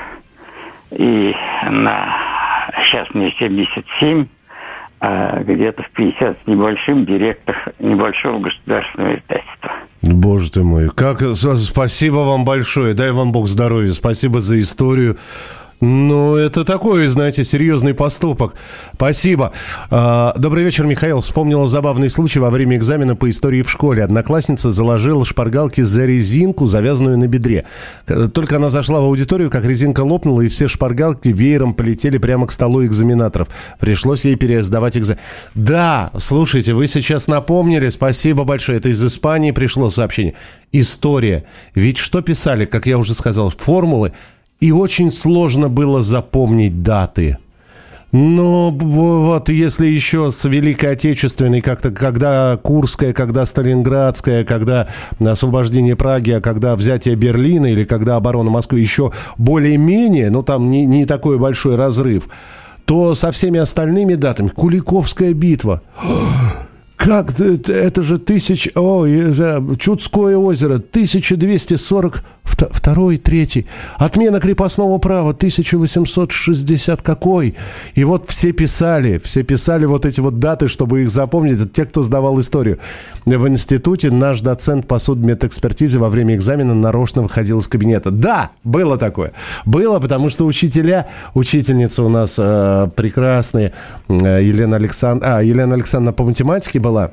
И 0.92 1.34
на... 1.70 2.16
Сейчас 2.86 3.08
мне 3.14 3.34
77, 3.40 4.26
а 5.00 5.42
где-то 5.44 5.84
в 5.84 5.90
50 5.92 6.38
с 6.44 6.48
небольшим 6.48 7.06
директор 7.06 7.56
небольшого 7.80 8.40
государственного 8.40 9.16
издательства. 9.16 9.72
Боже 10.02 10.52
ты 10.52 10.64
мой, 10.64 10.90
как 10.90 11.22
спасибо 11.36 12.18
вам 12.18 12.44
большое, 12.44 12.94
дай 12.94 13.12
вам 13.12 13.32
Бог 13.32 13.48
здоровья, 13.48 13.92
спасибо 13.92 14.42
за 14.42 14.60
историю. 14.60 15.18
Ну, 15.82 16.36
это 16.36 16.64
такой, 16.64 17.08
знаете, 17.08 17.44
серьезный 17.44 17.96
поступок. 17.96 18.54
Спасибо. 18.94 19.52
А, 19.90 20.32
Добрый 20.38 20.64
вечер, 20.64 20.86
Михаил. 20.86 21.22
Вспомнила 21.22 21.68
забавный 21.68 22.08
случай 22.08 22.38
во 22.38 22.52
время 22.52 22.78
экзамена 22.78 23.16
по 23.16 23.28
истории 23.32 23.64
в 23.64 23.72
школе. 23.72 24.04
Одноклассница 24.04 24.70
заложила 24.70 25.26
шпаргалки 25.26 25.82
за 25.82 26.06
резинку, 26.06 26.68
завязанную 26.68 27.18
на 27.18 27.28
бедре. 27.28 27.66
Только 28.06 28.58
она 28.58 28.70
зашла 28.70 29.02
в 29.02 29.06
аудиторию, 29.06 29.50
как 29.50 29.66
резинка 29.66 30.02
лопнула, 30.02 30.42
и 30.42 30.50
все 30.50 30.68
шпаргалки 30.68 31.30
веером 31.30 31.74
полетели 31.74 32.20
прямо 32.20 32.46
к 32.46 32.52
столу 32.52 32.86
экзаменаторов. 32.86 33.48
Пришлось 33.80 34.24
ей 34.24 34.36
пересдавать 34.36 34.98
экзамен. 34.98 35.20
Да, 35.56 36.12
слушайте, 36.20 36.76
вы 36.76 36.88
сейчас 36.88 37.28
напомнили, 37.28 37.90
спасибо 37.90 38.44
большое. 38.44 38.78
Это 38.78 38.90
из 38.90 39.04
Испании 39.04 39.50
пришло 39.50 39.90
сообщение. 39.90 40.36
История. 40.72 41.46
Ведь 41.74 41.98
что 41.98 42.22
писали, 42.22 42.66
как 42.66 42.86
я 42.86 43.00
уже 43.00 43.16
сказал, 43.16 43.50
формулы, 43.50 44.14
и 44.62 44.72
очень 44.72 45.12
сложно 45.12 45.68
было 45.68 46.02
запомнить 46.02 46.84
даты. 46.84 47.38
Б- 48.12 48.86
вот 48.86 49.50
если 49.50 49.88
еще 49.88 50.32
с 50.32 50.44
Великой 50.44 50.92
Отечественной, 50.94 51.62
как-то, 51.62 51.92
когда 51.92 52.58
Курская, 52.62 53.14
когда 53.14 53.46
Сталинградская, 53.46 54.44
когда 54.44 54.88
освобождение 55.20 55.96
Праги, 55.96 56.32
а 56.32 56.42
когда 56.42 56.76
взятие 56.76 57.16
Берлина 57.16 57.68
или 57.68 57.86
когда 57.86 58.18
оборона 58.18 58.50
Москвы 58.50 58.82
еще 58.82 59.14
более-менее, 59.38 60.30
ну 60.30 60.44
там 60.44 60.70
не, 60.70 60.86
не 60.86 61.06
такой 61.06 61.40
большой 61.40 61.76
разрыв, 61.76 62.28
то 62.86 63.16
со 63.16 63.32
всеми 63.32 63.60
остальными 63.60 64.16
датами, 64.16 64.50
Куликовская 64.50 65.34
битва, 65.34 65.82
как 66.98 67.40
это, 67.40 68.04
же 68.04 68.20
тысяч... 68.20 68.70
О, 68.76 69.08
Чудское 69.78 70.36
озеро, 70.36 70.80
1242 72.44 73.18
третий. 73.18 73.66
Отмена 73.98 74.40
крепостного 74.40 74.98
права, 74.98 75.32
1860 75.32 77.02
какой. 77.02 77.56
И 77.96 78.04
вот 78.04 78.30
все 78.30 78.52
писали, 78.52 79.20
все 79.24 79.44
писали 79.44 79.86
вот 79.86 80.06
эти 80.06 80.20
вот 80.20 80.40
даты, 80.40 80.68
чтобы 80.68 81.02
их 81.02 81.10
запомнить. 81.10 81.60
Это 81.60 81.68
те, 81.68 81.86
кто 81.86 82.04
сдавал 82.04 82.40
историю. 82.40 82.80
В 83.26 83.48
институте 83.48 84.12
наш 84.12 84.42
доцент 84.42 84.88
по 84.88 85.00
судмедэкспертизе 85.00 85.98
во 86.00 86.10
время 86.10 86.36
экзамена 86.36 86.74
нарочно 86.74 87.22
выходил 87.22 87.60
из 87.60 87.68
кабинета. 87.68 88.12
Да, 88.12 88.52
было 88.64 88.98
такое. 88.98 89.34
Было, 89.66 90.00
потому 90.00 90.30
что 90.30 90.46
учителя, 90.46 91.08
учительница 91.34 92.04
у 92.04 92.10
нас 92.10 92.36
э, 92.38 92.90
прекрасные, 92.96 93.74
э, 94.10 94.44
Елена 94.44 94.76
Александровна... 94.78 95.38
А, 95.38 95.44
Елена 95.44 95.76
Александровна 95.76 96.14
по 96.14 96.24
математике 96.24 96.80
была. 96.80 97.12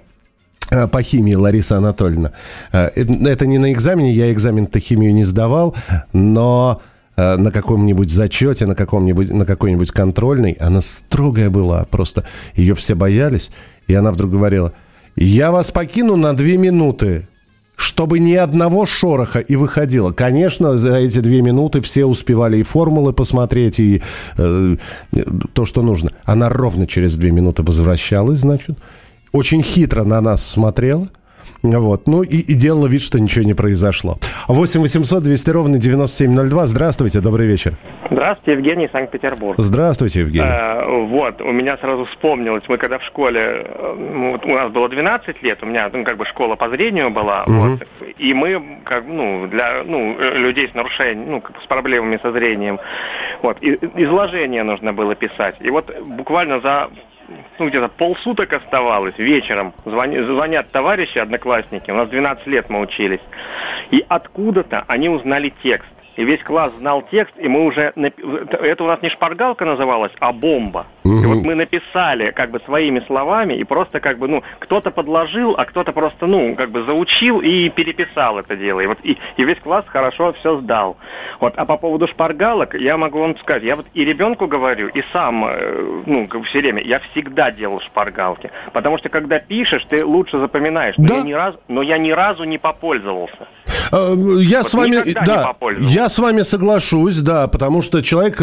Э, 0.71 0.87
По 0.87 1.03
химии 1.03 1.35
Лариса 1.35 1.77
Анатольевна. 1.77 2.33
Э, 2.73 2.91
Это 2.95 3.13
это 3.29 3.47
не 3.47 3.59
на 3.59 3.73
экзамене, 3.73 4.13
я 4.13 4.33
экзамен-то 4.33 4.81
химию 4.81 5.15
не 5.15 5.25
сдавал, 5.25 5.75
но 6.13 6.81
э, 7.17 7.37
на 7.37 7.51
каком-нибудь 7.51 8.11
зачете, 8.11 8.67
на, 8.67 8.75
каком-нибудь, 8.75 9.31
на 9.31 9.47
какой-нибудь 9.47 9.91
контрольной, 9.91 10.53
она 10.53 10.81
строгая 10.81 11.51
была, 11.51 11.85
просто 11.85 12.25
ее 12.55 12.75
все 12.75 12.95
боялись, 12.95 13.51
и 13.87 13.95
она 13.95 14.13
вдруг 14.13 14.31
говорила, 14.31 14.73
я 15.17 15.51
вас 15.51 15.71
покину 15.71 16.17
на 16.17 16.37
две 16.37 16.57
минуты, 16.57 17.27
чтобы 17.79 18.19
ни 18.19 18.35
одного 18.35 18.87
шороха 18.87 19.39
и 19.39 19.55
выходило. 19.55 20.11
Конечно, 20.11 20.77
за 20.77 20.97
эти 20.97 21.21
две 21.21 21.43
минуты 21.43 21.81
все 21.81 22.07
успевали 22.07 22.59
и 22.59 22.65
формулы 22.65 23.13
посмотреть, 23.13 23.79
и 23.79 24.03
э, 24.37 24.77
то, 25.53 25.65
что 25.65 25.83
нужно. 25.83 26.11
Она 26.25 26.49
ровно 26.49 26.89
через 26.89 27.17
две 27.17 27.31
минуты 27.31 27.63
возвращалась, 27.63 28.41
значит, 28.41 28.77
очень 29.33 29.62
хитро 29.62 30.05
на 30.05 30.21
нас 30.21 30.47
смотрела, 30.47 31.07
Вот. 31.62 32.07
Ну 32.07 32.23
и, 32.23 32.37
и 32.37 32.55
делала 32.55 32.87
вид, 32.87 33.03
что 33.03 33.19
ничего 33.19 33.45
не 33.45 33.55
произошло. 33.55 34.17
8 34.47 34.81
800 34.81 35.23
200 35.25 35.51
ровно 35.51 35.79
9702. 35.79 36.67
Здравствуйте, 36.67 37.21
добрый 37.21 37.47
вечер. 37.47 37.77
Здравствуйте, 38.11 38.53
Евгений, 38.53 38.88
Санкт-Петербург. 38.93 39.59
Здравствуйте, 39.59 40.21
Евгений. 40.21 40.47
Э, 40.47 41.07
вот, 41.07 41.41
у 41.41 41.53
меня 41.53 41.77
сразу 41.79 42.05
вспомнилось, 42.07 42.62
мы 42.69 42.77
когда 42.79 42.99
в 42.99 43.03
школе, 43.05 43.41
э, 43.67 44.31
вот 44.33 44.45
у 44.47 44.49
нас 44.55 44.73
было 44.73 44.88
12 44.88 45.43
лет, 45.43 45.59
у 45.62 45.67
меня, 45.67 45.91
ну, 45.93 46.05
как 46.05 46.17
бы 46.17 46.25
школа 46.27 46.55
по 46.57 46.69
зрению 46.71 47.11
была, 47.11 47.45
Мгм. 47.47 47.71
вот, 47.79 47.87
и 48.19 48.33
мы, 48.35 48.81
как, 48.85 49.05
ну, 49.07 49.47
для, 49.49 49.83
ну, 49.85 50.17
э, 50.19 50.38
людей 50.38 50.69
с 50.71 50.75
нарушением, 50.75 51.31
ну, 51.31 51.41
как 51.41 51.61
с 51.62 51.67
проблемами 51.67 52.19
со 52.23 52.33
зрением, 52.33 52.79
вот, 53.43 53.59
и- 53.61 53.79
изложение 53.97 54.62
нужно 54.62 54.93
было 54.93 55.14
писать. 55.14 55.57
И 55.61 55.71
вот 55.71 55.91
буквально 56.03 56.61
за 56.61 56.88
ну, 57.59 57.69
где-то 57.69 57.88
полсуток 57.88 58.53
оставалось 58.53 59.19
вечером. 59.19 59.75
Звони- 59.85 60.25
звонят 60.25 60.69
товарищи, 60.71 61.19
одноклассники. 61.19 61.91
У 61.91 61.95
нас 61.95 62.09
12 62.09 62.47
лет 62.47 62.71
мы 62.71 62.81
учились. 62.81 63.21
И 63.91 64.05
откуда-то 64.09 64.85
они 64.87 65.09
узнали 65.09 65.53
текст. 65.62 65.88
И 66.19 66.25
весь 66.25 66.43
класс 66.43 66.73
знал 66.79 67.03
текст, 67.13 67.33
и 67.39 67.47
мы 67.47 67.65
уже... 67.65 67.93
Это 67.95 68.83
у 68.83 68.89
нас 68.89 69.01
не 69.03 69.09
шпаргалка 69.09 69.65
называлась, 69.65 70.11
а 70.19 70.33
бомба. 70.33 70.87
И 71.05 71.09
вот 71.27 71.45
мы 71.45 71.55
написали 71.55 72.33
как 72.33 72.51
бы 72.51 72.59
своими 72.67 72.99
словами, 73.07 73.55
и 73.55 73.63
просто 73.63 74.01
как 74.01 74.19
бы, 74.19 74.27
ну, 74.27 74.43
кто-то 74.59 74.91
подложил, 74.91 75.55
а 75.57 75.65
кто-то 75.65 75.93
просто, 75.93 76.27
ну, 76.27 76.57
как 76.57 76.71
бы 76.71 76.83
заучил 76.83 77.41
и 77.41 77.69
переписал 77.69 78.41
это 78.41 78.57
дело. 78.57 78.81
И 78.81 78.87
вот 78.89 78.99
и, 79.05 79.17
и 79.37 79.45
весь 79.45 79.61
класс 79.61 79.85
хорошо 79.87 80.33
все 80.41 80.61
сдал. 80.61 80.97
Вот, 81.39 81.55
а 81.57 81.65
по 81.65 81.77
поводу 81.77 82.09
шпаргалок, 82.09 82.75
я 82.75 82.97
могу 82.97 83.21
вам 83.21 83.39
сказать, 83.39 83.63
я 83.63 83.77
вот 83.77 83.87
и 83.95 84.05
ребенку 84.05 84.49
говорю, 84.49 84.89
и 84.89 85.05
сам, 85.13 85.45
э, 85.47 86.03
ну, 86.05 86.29
все 86.47 86.59
время, 86.59 86.83
я 86.83 86.99
всегда 87.13 87.53
делал 87.53 87.81
шпаргалки. 87.81 88.51
Потому 88.73 88.99
что 88.99 89.09
когда 89.09 89.39
пишешь, 89.39 89.85
ты 89.89 90.05
лучше 90.05 90.39
запоминаешь. 90.39 90.97
Но, 90.99 91.15
я, 91.15 91.23
ни 91.23 91.33
разу, 91.33 91.61
но 91.69 91.83
я 91.83 91.97
ни 91.97 92.11
разу 92.11 92.43
не 92.43 92.59
попользовался. 92.59 93.47
Э, 93.93 94.15
Я 94.41 94.65
с 94.65 94.75
вами, 94.75 94.97
да, 95.25 95.47
попользовался. 95.47 95.95
С 96.09 96.18
вами 96.18 96.42
соглашусь, 96.42 97.18
да, 97.18 97.47
потому 97.49 97.83
что 97.83 98.03
человек, 98.03 98.40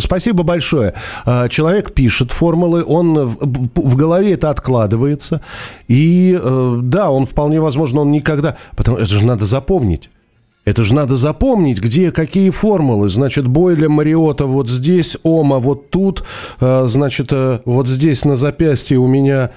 спасибо 0.00 0.42
большое, 0.42 0.94
Э, 1.26 1.48
человек 1.48 1.92
пишет 1.92 2.32
формулы, 2.32 2.84
он 2.84 3.26
в, 3.26 3.68
в 3.74 3.96
голове 3.96 4.32
это 4.32 4.50
откладывается, 4.50 5.40
и 5.88 6.38
э, 6.40 6.78
да, 6.82 7.10
он 7.10 7.26
вполне 7.26 7.60
возможно, 7.60 8.00
он 8.00 8.12
никогда, 8.12 8.56
потому 8.76 8.98
это 8.98 9.06
же 9.06 9.24
надо 9.24 9.44
запомнить. 9.44 10.10
Это 10.64 10.84
же 10.84 10.92
надо 10.92 11.16
запомнить, 11.16 11.80
где 11.80 12.10
какие 12.12 12.50
формулы. 12.50 13.08
Значит, 13.08 13.46
Бойля 13.46 13.88
Мариота 13.88 14.44
вот 14.44 14.68
здесь, 14.68 15.16
Ома 15.22 15.60
вот 15.60 15.88
тут, 15.88 16.24
э, 16.60 16.86
значит, 16.88 17.28
э, 17.30 17.60
вот 17.64 17.88
здесь 17.88 18.26
на 18.26 18.36
запястье 18.36 18.98
у 18.98 19.06
меня 19.06 19.50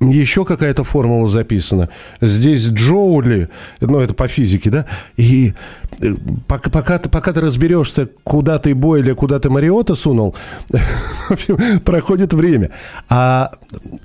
еще 0.00 0.44
какая-то 0.44 0.84
формула 0.84 1.28
записана. 1.28 1.88
Здесь 2.20 2.66
Джоули, 2.68 3.48
ну 3.80 3.98
это 3.98 4.14
по 4.14 4.28
физике, 4.28 4.70
да? 4.70 4.86
И 5.16 5.54
э, 6.00 6.14
пока, 6.46 6.70
пока, 6.70 6.98
ты, 6.98 7.08
пока 7.08 7.32
ты 7.32 7.40
разберешься, 7.40 8.08
куда 8.24 8.58
ты 8.58 8.74
Бойля, 8.74 9.14
куда 9.14 9.38
ты 9.38 9.50
Мариота 9.50 9.94
сунул, 9.94 10.34
в 10.68 11.30
общем, 11.30 11.80
проходит 11.80 12.34
время. 12.34 12.70
А, 13.08 13.52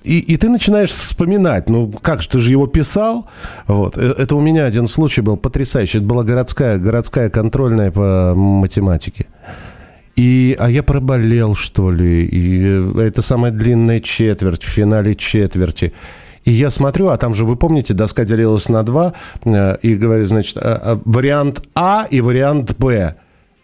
и, 0.04 0.20
и 0.20 0.38
ты 0.38 0.50
начинаешь 0.50 0.92
вспоминать, 0.92 1.70
ну 1.70 1.92
как 2.02 2.22
же, 2.22 2.30
ты 2.30 2.40
же 2.40 2.52
его 2.52 2.68
писал. 2.68 3.28
Вот. 3.68 3.98
Э, 3.98 4.14
Это 4.18 4.36
у 4.36 4.42
меня 4.42 4.66
один 4.66 4.88
случай 4.88 5.22
был 5.22 5.38
потрясающий. 5.38 5.98
Это 5.98 6.08
была 6.08 6.24
городская, 6.24 6.78
городская 6.78 7.30
контрольная 7.30 7.92
по 7.92 8.34
математике. 8.36 9.28
И, 10.22 10.56
а 10.60 10.70
я 10.70 10.84
проболел, 10.84 11.56
что 11.56 11.90
ли. 11.90 12.26
И 12.26 12.62
э, 12.64 13.02
это 13.02 13.24
самая 13.24 13.52
длинная 13.52 14.00
четверть 14.00 14.62
в 14.62 14.68
финале 14.68 15.16
четверти. 15.16 15.94
И 16.46 16.52
я 16.52 16.70
смотрю, 16.70 17.08
а 17.08 17.18
там 17.18 17.34
же, 17.34 17.44
вы 17.44 17.56
помните, 17.56 17.96
доска 17.96 18.24
делилась 18.24 18.70
на 18.70 18.84
два, 18.84 19.14
э, 19.44 19.78
и 19.82 19.96
говорит, 19.96 20.28
значит, 20.28 20.58
а, 20.58 21.02
вариант 21.06 21.64
А 21.74 22.06
и 22.08 22.22
вариант 22.22 22.78
Б. 22.78 23.16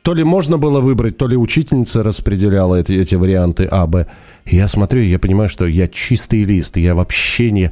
То 0.01 0.15
ли 0.15 0.23
можно 0.23 0.57
было 0.57 0.81
выбрать, 0.81 1.17
то 1.17 1.27
ли 1.27 1.37
учительница 1.37 2.01
распределяла 2.01 2.77
эти, 2.77 2.93
эти 2.93 3.13
варианты 3.13 3.67
А, 3.69 3.85
Б. 3.85 4.07
И 4.45 4.55
я 4.55 4.67
смотрю, 4.67 5.01
и 5.01 5.09
я 5.09 5.19
понимаю, 5.19 5.49
что 5.49 5.67
я 5.67 5.87
чистый 5.87 6.43
лист, 6.43 6.77
я 6.77 6.95
вообще 6.95 7.51
не... 7.51 7.71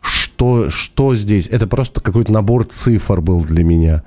Что, 0.00 0.70
что 0.70 1.14
здесь? 1.14 1.46
Это 1.46 1.68
просто 1.68 2.00
какой-то 2.00 2.32
набор 2.32 2.66
цифр 2.66 3.20
был 3.20 3.44
для 3.44 3.62
меня. 3.62 4.02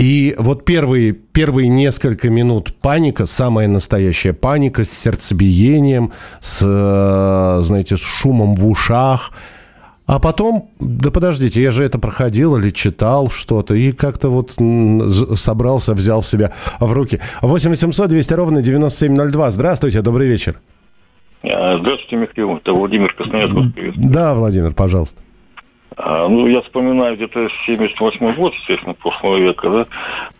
И 0.00 0.34
вот 0.38 0.64
первые, 0.64 1.12
первые 1.12 1.68
несколько 1.68 2.30
минут 2.30 2.74
паника, 2.74 3.26
самая 3.26 3.68
настоящая 3.68 4.32
паника 4.32 4.82
с 4.82 4.90
сердцебиением, 4.90 6.12
с, 6.40 6.62
э, 6.64 7.62
знаете, 7.62 7.98
с 7.98 8.00
шумом 8.00 8.54
в 8.54 8.66
ушах. 8.66 9.32
А 10.06 10.18
потом, 10.18 10.70
да 10.80 11.10
подождите, 11.10 11.62
я 11.62 11.70
же 11.70 11.84
это 11.84 11.98
проходил 11.98 12.56
или 12.56 12.70
читал 12.70 13.28
что-то, 13.28 13.74
и 13.74 13.92
как-то 13.92 14.30
вот 14.30 14.56
собрался, 15.38 15.92
взял 15.92 16.22
себя 16.22 16.54
в 16.80 16.90
руки. 16.94 17.20
8 17.42 17.68
800 17.68 18.08
200 18.08 18.32
ровно 18.32 18.62
9702. 18.62 19.50
Здравствуйте, 19.50 20.00
добрый 20.00 20.28
вечер. 20.28 20.60
А, 21.42 21.76
Здравствуйте, 21.78 22.16
Михаил. 22.16 22.56
Это 22.56 22.72
Владимир 22.72 23.12
Красноярск. 23.12 23.54
Да, 23.96 24.34
Владимир, 24.34 24.72
пожалуйста. 24.72 25.20
А, 25.96 26.28
Ну, 26.28 26.46
я 26.46 26.62
вспоминаю 26.62 27.16
где-то 27.16 27.48
78 27.66 28.34
год, 28.34 28.54
естественно, 28.54 28.94
прошлого 28.94 29.36
века, 29.38 29.70
да, 29.70 29.86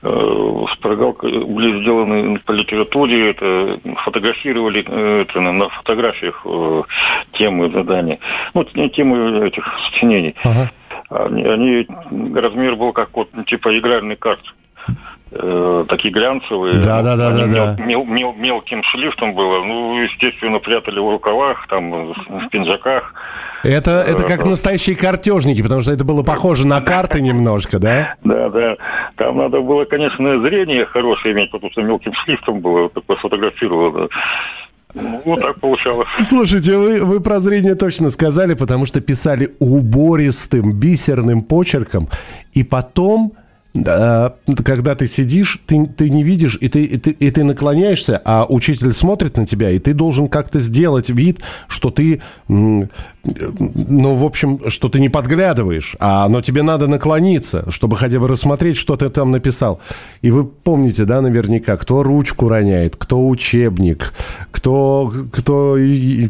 э, 0.02 0.54
шпаргалка 0.74 1.26
были 1.28 1.80
сделаны 1.82 2.38
по 2.38 2.52
литературе, 2.52 3.30
это 3.30 3.80
фотографировали 4.04 4.84
э, 4.86 5.22
это, 5.22 5.40
на, 5.40 5.68
фотографиях 5.68 6.40
э, 6.44 6.82
темы 7.32 7.70
задания, 7.70 8.18
ну, 8.54 8.64
темы 8.64 9.46
этих 9.46 9.64
сочинений. 9.90 10.34
Они, 11.10 11.42
они- 11.44 11.86
размер 12.36 12.76
был 12.76 12.92
как 12.92 13.10
вот, 13.14 13.28
типа 13.46 13.76
игральный 13.76 14.16
карт. 14.16 14.40
Э, 15.32 15.84
такие 15.88 16.12
глянцевые. 16.12 16.82
Да, 16.82 17.02
да, 17.02 17.16
да, 17.16 17.30
да, 17.30 17.46
да. 17.46 17.82
мел- 17.84 18.04
мел- 18.04 18.34
мелким 18.34 18.82
шрифтом 18.82 19.34
было. 19.36 19.62
Ну, 19.64 20.02
естественно, 20.02 20.58
прятали 20.58 20.98
в 20.98 21.08
рукавах, 21.08 21.68
там, 21.68 22.12
в 22.12 22.48
пинжаках. 22.50 23.14
Это, 23.62 24.04
это 24.08 24.24
как 24.24 24.44
Э, 24.44 24.48
настоящие 24.48 24.96
картежники, 24.96 25.62
потому 25.62 25.82
что 25.82 25.92
это 25.92 26.02
было 26.04 26.24
похоже 26.24 26.66
на 26.66 26.80
карты 26.80 27.20
немножко, 27.20 27.78
да? 27.78 28.16
Да, 28.24 28.48
да. 28.48 28.76
Там 29.14 29.36
надо 29.38 29.60
было, 29.60 29.84
конечно, 29.84 30.40
зрение 30.40 30.84
хорошее 30.86 31.32
иметь, 31.34 31.52
потому 31.52 31.70
что 31.70 31.82
мелким 31.82 32.12
шрифтом 32.24 32.58
было, 32.60 32.88
такое 32.88 33.16
фотографировало. 33.18 34.08
да. 34.08 34.16
Ну, 34.94 35.22
вот 35.24 35.40
так 35.40 35.60
получалось. 35.60 36.08
Слушайте, 36.20 36.76
вы, 36.76 37.04
вы 37.04 37.20
про 37.20 37.38
зрение 37.38 37.76
точно 37.76 38.10
сказали, 38.10 38.54
потому 38.54 38.86
что 38.86 39.00
писали 39.00 39.50
убористым, 39.60 40.72
бисерным 40.72 41.42
почерком, 41.42 42.08
и 42.52 42.64
потом, 42.64 43.34
да, 43.72 44.34
когда 44.64 44.96
ты 44.96 45.06
сидишь, 45.06 45.60
ты, 45.66 45.86
ты 45.86 46.10
не 46.10 46.24
видишь, 46.24 46.58
и 46.60 46.68
ты, 46.68 46.84
и, 46.84 46.96
ты, 46.96 47.10
и 47.10 47.30
ты 47.30 47.44
наклоняешься, 47.44 48.20
а 48.24 48.44
учитель 48.48 48.92
смотрит 48.92 49.36
на 49.36 49.46
тебя, 49.46 49.70
и 49.70 49.78
ты 49.78 49.94
должен 49.94 50.28
как-то 50.28 50.60
сделать 50.60 51.08
вид, 51.08 51.40
что 51.68 51.90
ты, 51.90 52.20
ну, 52.48 52.88
в 53.22 54.24
общем, 54.24 54.70
что 54.70 54.88
ты 54.88 54.98
не 54.98 55.08
подглядываешь, 55.08 55.94
а, 56.00 56.28
но 56.28 56.42
тебе 56.42 56.62
надо 56.62 56.88
наклониться, 56.88 57.70
чтобы 57.70 57.96
хотя 57.96 58.18
бы 58.18 58.26
рассмотреть, 58.26 58.76
что 58.76 58.96
ты 58.96 59.08
там 59.08 59.30
написал. 59.30 59.80
И 60.22 60.32
вы 60.32 60.44
помните, 60.44 61.04
да, 61.04 61.20
наверняка, 61.20 61.76
кто 61.76 62.02
ручку 62.02 62.48
роняет, 62.48 62.96
кто 62.96 63.28
учебник, 63.28 64.12
кто, 64.50 65.12
кто 65.32 65.76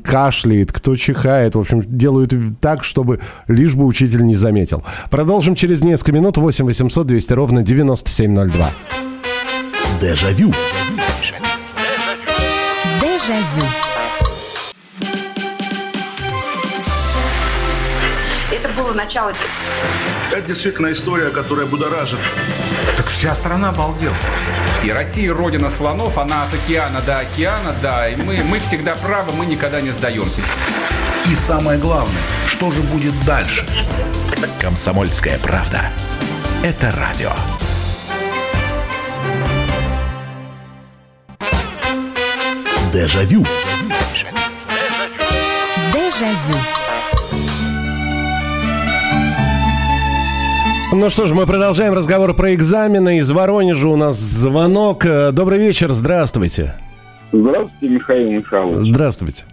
кашляет, 0.05 0.73
кто 0.73 0.95
чихает. 0.97 1.55
В 1.55 1.61
общем, 1.61 1.81
делают 1.87 2.35
так, 2.61 2.85
чтобы 2.85 3.21
лишь 3.49 3.75
бы 3.75 3.87
учитель 3.87 4.25
не 4.25 4.35
заметил. 4.35 4.85
Продолжим 5.11 5.55
через 5.55 5.83
несколько 5.83 6.13
минут. 6.13 6.37
8 6.37 6.67
800 6.67 7.07
200 7.07 7.30
ровно 7.35 7.63
9702. 7.63 8.71
Дежавю. 10.01 10.53
Дежавю. 13.01 13.67
Это 18.51 18.69
было 18.71 18.93
начало. 18.93 19.33
Это 20.33 20.43
действительно 20.43 20.93
история, 20.93 21.31
которая 21.31 21.67
будоражит. 21.67 22.19
Так 22.97 23.07
вся 23.07 23.35
страна 23.35 23.71
обалдела. 23.71 24.15
И 24.85 24.91
Россия 24.91 25.35
родина 25.35 25.71
слонов, 25.71 26.17
она 26.19 26.45
от 26.45 26.55
океана 26.55 27.01
до 27.01 27.19
океана, 27.19 27.75
да. 27.83 28.09
И 28.09 28.17
мы, 28.17 28.43
мы 28.45 28.59
всегда 28.61 28.95
правы, 28.95 29.33
мы 29.33 29.47
никогда 29.47 29.81
не 29.81 29.91
сдаемся. 29.91 30.43
И 31.31 31.35
самое 31.35 31.79
главное, 31.79 32.23
что 32.47 32.71
же 32.73 32.81
будет 32.83 33.15
дальше? 33.25 33.67
Комсомольская 34.61 35.39
правда. 35.39 35.91
Это 36.63 36.91
радио. 36.93 37.31
Дежавю. 42.93 43.45
Дежавю. 45.95 46.59
Ну 50.93 51.09
что 51.09 51.27
ж, 51.27 51.33
мы 51.33 51.47
продолжаем 51.47 51.95
разговор 51.95 52.35
про 52.35 52.53
экзамены. 52.53 53.19
Из 53.19 53.31
Воронежа 53.31 53.89
у 53.89 53.97
нас 53.97 54.17
звонок. 54.19 55.07
Э, 55.07 55.31
Добрый 55.33 55.59
вечер, 55.59 55.93
здравствуйте. 55.93 56.75
Здравствуйте, 57.33 57.95
Михаил 57.95 58.31
Михайлович. 58.33 58.91
Здравствуйте. 58.91 59.45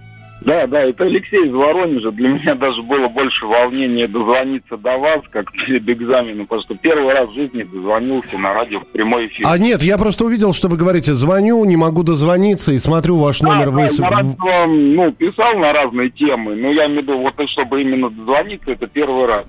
Да, 0.41 0.67
да, 0.67 0.83
это 0.83 1.03
Алексей 1.05 1.47
из 1.47 1.53
Воронежа. 1.53 2.11
Для 2.11 2.29
меня 2.29 2.55
даже 2.55 2.81
было 2.81 3.07
больше 3.07 3.45
волнения 3.45 4.07
дозвониться 4.07 4.77
до 4.77 4.97
вас, 4.97 5.21
как 5.31 5.51
перед 5.51 5.87
экзаменом, 5.89 6.45
потому 6.45 6.61
что 6.61 6.75
первый 6.75 7.13
раз 7.13 7.29
в 7.29 7.33
жизни 7.33 7.63
дозвонился 7.63 8.37
на 8.37 8.53
радио 8.53 8.79
в 8.79 8.87
прямой 8.87 9.27
эфир. 9.27 9.45
А 9.49 9.57
нет, 9.57 9.81
я 9.81 9.97
просто 9.97 10.25
увидел, 10.25 10.53
что 10.53 10.67
вы 10.67 10.77
говорите, 10.77 11.13
звоню, 11.13 11.63
не 11.65 11.75
могу 11.75 12.03
дозвониться, 12.03 12.71
и 12.71 12.77
смотрю 12.77 13.17
ваш 13.17 13.41
номер. 13.41 13.65
Да, 13.65 13.71
вы... 13.71 13.87
да, 13.87 13.87
я 13.87 14.09
радио, 14.09 14.65
ну, 14.67 15.11
писал 15.11 15.57
на 15.57 15.73
разные 15.73 16.09
темы, 16.09 16.55
но 16.55 16.71
я 16.71 16.85
имею 16.85 17.01
в 17.01 17.03
виду, 17.03 17.17
вот 17.19 17.33
чтобы 17.49 17.81
именно 17.81 18.09
дозвониться, 18.09 18.71
это 18.71 18.87
первый 18.87 19.25
раз. 19.25 19.45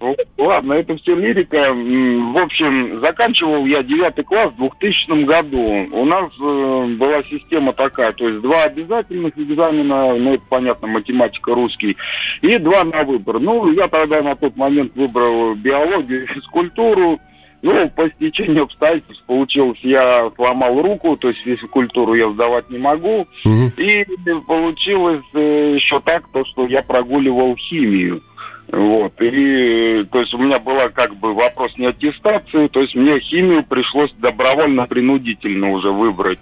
Вот, 0.00 0.16
ладно, 0.38 0.74
это 0.74 0.96
все 0.96 1.14
лирика. 1.14 1.72
В 1.72 2.38
общем, 2.38 3.00
заканчивал 3.00 3.66
я 3.66 3.82
девятый 3.82 4.24
класс 4.24 4.52
в 4.52 4.56
2000 4.58 5.24
году. 5.24 5.88
У 5.92 6.04
нас 6.04 6.30
э, 6.40 6.86
была 6.98 7.22
система 7.30 7.72
такая, 7.72 8.12
то 8.12 8.28
есть 8.28 8.40
два 8.40 8.64
обязательных 8.64 9.38
экзамена, 9.38 10.14
ну, 10.16 10.31
это 10.32 10.44
понятно, 10.48 10.88
математика, 10.88 11.54
русский, 11.54 11.96
и 12.40 12.58
два 12.58 12.84
на 12.84 13.04
выбор. 13.04 13.40
Ну, 13.40 13.72
я 13.72 13.88
тогда 13.88 14.22
на 14.22 14.36
тот 14.36 14.56
момент 14.56 14.92
выбрал 14.94 15.54
биологию 15.54 16.24
и 16.24 16.26
физкультуру. 16.34 17.20
Ну, 17.62 17.88
по 17.90 18.10
стечению 18.10 18.64
обстоятельств 18.64 19.22
получилось, 19.24 19.78
я 19.82 20.32
сломал 20.34 20.82
руку, 20.82 21.16
то 21.16 21.28
есть 21.28 21.42
физкультуру 21.42 22.14
я 22.14 22.28
сдавать 22.32 22.68
не 22.70 22.78
могу. 22.78 23.28
И 23.76 24.04
получилось 24.48 25.22
э, 25.32 25.74
еще 25.76 26.00
так, 26.00 26.24
то, 26.32 26.44
что 26.44 26.66
я 26.66 26.82
прогуливал 26.82 27.54
химию. 27.56 28.20
Вот. 28.70 29.12
И, 29.20 30.06
то 30.10 30.20
есть, 30.20 30.32
у 30.32 30.38
меня 30.38 30.58
была 30.58 30.88
как 30.88 31.14
бы 31.16 31.34
вопрос 31.34 31.76
не 31.76 31.86
аттестации, 31.86 32.68
то 32.68 32.80
есть, 32.80 32.94
мне 32.94 33.18
химию 33.20 33.64
пришлось 33.64 34.12
добровольно-принудительно 34.18 35.72
уже 35.72 35.90
выбрать. 35.90 36.38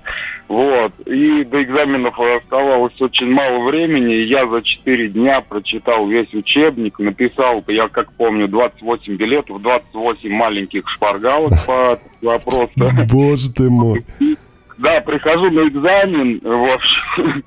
Вот. 0.49 0.93
И 1.07 1.45
до 1.45 1.63
экзаменов 1.63 2.19
оставалось 2.19 3.01
очень 3.01 3.31
мало 3.31 3.69
времени, 3.69 4.15
и 4.15 4.27
я 4.27 4.49
за 4.49 4.63
4 4.63 5.09
дня 5.09 5.41
прочитал 5.41 6.07
весь 6.07 6.33
учебник, 6.35 6.99
написал, 6.99 7.65
я 7.69 7.89
как 7.89 8.13
помню, 8.13 8.49
28 8.49 9.17
билетов, 9.17 9.63
28 9.63 10.31
маленьких 10.31 10.89
шпаргалок 10.89 11.53
по 11.67 11.99
вопросу. 12.23 12.91
Боже 13.11 13.53
ты 13.53 13.71
мой. 13.71 14.05
Да, 14.79 15.01
прихожу 15.03 15.51
на 15.51 15.69
экзамен, 15.69 16.41
в 16.43 16.75
общем, 16.75 17.45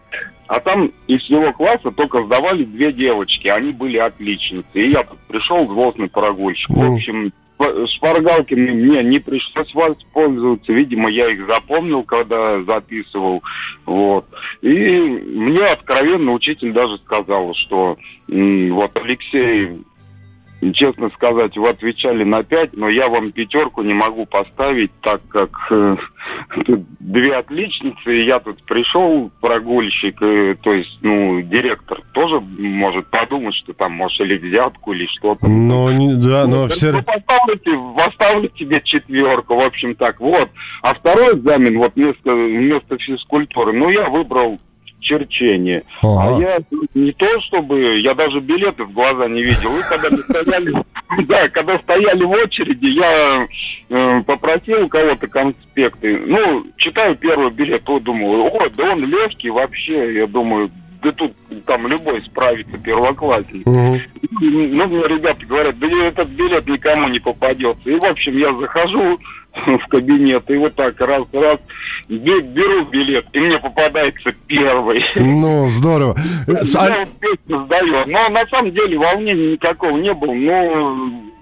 а 0.53 0.59
там 0.59 0.91
из 1.07 1.23
всего 1.23 1.51
класса 1.51 1.89
только 1.89 2.23
сдавали 2.25 2.63
две 2.63 2.93
девочки, 2.93 3.47
они 3.47 3.71
были 3.71 3.97
отличницы. 3.97 4.67
И 4.75 4.91
я 4.91 5.03
пришел, 5.27 5.65
злостный 5.65 6.09
прогульщик. 6.09 6.69
В 6.69 6.93
общем, 6.93 7.33
шпаргалками 7.87 8.69
мне 8.69 9.01
не 9.01 9.17
пришлось 9.17 9.73
воспользоваться. 9.73 10.71
Видимо, 10.71 11.09
я 11.09 11.31
их 11.31 11.47
запомнил, 11.47 12.03
когда 12.03 12.61
записывал. 12.65 13.41
Вот. 13.87 14.27
И 14.61 14.69
мне 14.69 15.65
откровенно 15.65 16.31
учитель 16.33 16.71
даже 16.71 16.99
сказал, 16.99 17.55
что 17.55 17.97
вот 18.27 18.91
Алексей 19.03 19.81
честно 20.71 21.10
сказать, 21.12 21.58
вы 21.58 21.69
отвечали 21.69 22.23
на 22.23 22.43
пять, 22.43 22.73
но 22.73 22.88
я 22.89 23.08
вам 23.08 23.32
пятерку 23.32 23.82
не 23.82 23.93
могу 23.93 24.26
поставить, 24.26 24.91
так 25.02 25.21
как 25.28 25.49
э, 25.71 25.95
две 26.99 27.36
отличницы, 27.36 28.15
и 28.17 28.26
я 28.26 28.39
тут 28.39 28.63
пришел, 28.63 29.32
прогульщик, 29.41 30.21
э, 30.21 30.56
то 30.62 30.71
есть, 30.73 30.97
ну, 31.02 31.41
директор 31.41 32.02
тоже 32.13 32.39
может 32.39 33.08
подумать, 33.08 33.56
что 33.56 33.73
там, 33.73 33.93
может, 33.93 34.21
или 34.21 34.38
взятку, 34.38 34.93
или 34.93 35.06
что-то. 35.08 35.47
Но, 35.47 35.91
не- 35.91 36.15
да, 36.15 36.45
но 36.47 36.63
Ну, 36.63 36.67
все... 36.67 36.91
ну, 36.91 37.04
поставлю, 37.04 37.93
поставлю 37.95 38.49
тебе 38.49 38.82
четверку, 38.84 39.56
в 39.56 39.62
общем 39.62 39.95
так, 39.95 40.19
вот. 40.19 40.49
А 40.82 40.93
второй 40.93 41.36
экзамен, 41.36 41.78
вот 41.78 41.93
вместо, 41.95 42.34
вместо 42.34 42.97
физкультуры, 42.97 43.73
ну, 43.73 43.89
я 43.89 44.10
выбрал 44.10 44.60
черчение. 45.03 45.83
А 46.01 46.39
я 46.39 46.59
не 46.93 47.11
то 47.11 47.41
чтобы, 47.41 47.99
я 47.99 48.13
даже 48.13 48.39
билеты 48.39 48.85
в 48.85 48.93
глаза 48.93 49.27
не 49.27 49.43
видел. 49.43 49.77
И 49.77 49.83
когда 49.89 50.09
мы 50.09 50.23
стояли, 50.23 50.73
да, 51.27 51.49
когда 51.49 51.77
стояли 51.79 52.23
в 52.23 52.31
очереди, 52.31 52.87
я 52.87 53.47
э, 53.89 54.23
попросил 54.25 54.85
у 54.85 54.89
кого-то 54.89 55.27
конспекты. 55.27 56.17
Ну, 56.25 56.65
читаю 56.77 57.15
первый 57.15 57.51
билет, 57.51 57.83
то 57.83 57.99
думаю, 57.99 58.45
о, 58.45 58.69
да 58.69 58.91
он 58.93 59.05
легкий 59.05 59.49
вообще, 59.49 60.15
я 60.15 60.27
думаю, 60.27 60.71
да 61.03 61.11
тут 61.11 61.33
там 61.65 61.87
любой 61.87 62.21
справится, 62.23 62.77
первоклассник. 62.77 63.65
Ну, 63.65 63.99
мне 64.87 65.07
ребята 65.07 65.45
говорят, 65.45 65.77
да 65.79 65.87
этот 65.87 66.29
билет 66.29 66.67
никому 66.67 67.07
не 67.09 67.19
попадется. 67.19 67.89
И, 67.89 67.95
в 67.95 68.03
общем, 68.03 68.37
я 68.37 68.53
захожу 68.55 69.19
в 69.65 69.87
кабинет, 69.87 70.49
и 70.49 70.55
вот 70.57 70.75
так 70.75 70.99
раз-раз 70.99 71.59
бе- 72.09 72.41
беру 72.41 72.85
билет, 72.85 73.25
и 73.33 73.39
мне 73.39 73.59
попадается 73.59 74.33
первый. 74.47 75.03
Ну, 75.15 75.67
здорово. 75.67 76.15
Я 76.47 77.05
песню 77.19 77.65
сдаю. 77.65 78.05
Но 78.07 78.29
на 78.29 78.45
самом 78.47 78.71
деле 78.71 78.97
волнения 78.97 79.53
никакого 79.53 79.97
не 79.97 80.13
было. 80.13 80.33
Ну, 80.33 81.32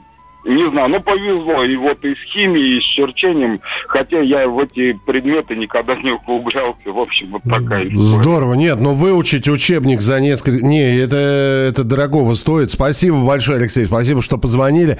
не 0.45 0.69
знаю, 0.71 0.89
ну 0.89 1.01
повезло. 1.01 1.63
И 1.63 1.75
вот 1.75 2.03
и 2.03 2.15
с 2.15 2.33
химией, 2.33 2.77
и 2.77 2.81
с 2.81 2.83
черчением, 2.95 3.61
хотя 3.87 4.19
я 4.21 4.47
в 4.47 4.59
эти 4.59 4.93
предметы 5.05 5.55
никогда 5.55 5.95
не 5.95 6.11
углублялся. 6.11 6.77
В 6.85 6.99
общем, 6.99 7.31
вот 7.31 7.43
такая 7.43 7.85
история. 7.87 7.97
Здорово. 7.97 8.53
Нет, 8.55 8.79
но 8.79 8.93
выучить 8.93 9.47
учебник 9.47 10.01
за 10.01 10.19
несколько... 10.19 10.65
Не, 10.65 10.97
это, 10.97 11.17
это 11.17 11.83
дорогого 11.83 12.33
стоит. 12.33 12.71
Спасибо 12.71 13.23
большое, 13.23 13.59
Алексей. 13.59 13.85
Спасибо, 13.85 14.21
что 14.21 14.37
позвонили. 14.37 14.97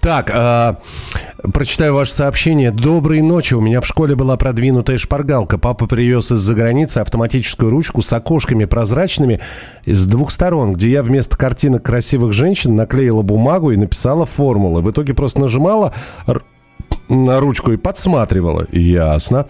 Так, 0.00 0.32
а, 0.34 0.78
прочитаю 1.52 1.94
ваше 1.94 2.12
сообщение. 2.12 2.70
Доброй 2.72 3.22
ночи. 3.22 3.54
У 3.54 3.60
меня 3.60 3.80
в 3.80 3.86
школе 3.86 4.16
была 4.16 4.36
продвинутая 4.36 4.98
шпаргалка. 4.98 5.58
Папа 5.58 5.86
привез 5.86 6.32
из-за 6.32 6.54
границы 6.54 6.98
автоматическую 6.98 7.70
ручку 7.70 8.02
с 8.02 8.12
окошками 8.12 8.64
прозрачными 8.64 9.40
с 9.86 10.06
двух 10.06 10.32
сторон, 10.32 10.72
где 10.72 10.90
я 10.90 11.02
вместо 11.02 11.36
картинок 11.36 11.84
красивых 11.84 12.32
женщин 12.32 12.74
наклеила 12.74 13.22
бумагу 13.22 13.70
и 13.70 13.76
написала 13.76 14.26
формулы. 14.72 14.82
В 14.82 14.90
итоге 14.90 15.14
просто 15.14 15.40
нажимала 15.40 15.92
на 17.12 17.40
ручку 17.40 17.72
и 17.72 17.76
подсматривала. 17.76 18.66
Ясно. 18.72 19.46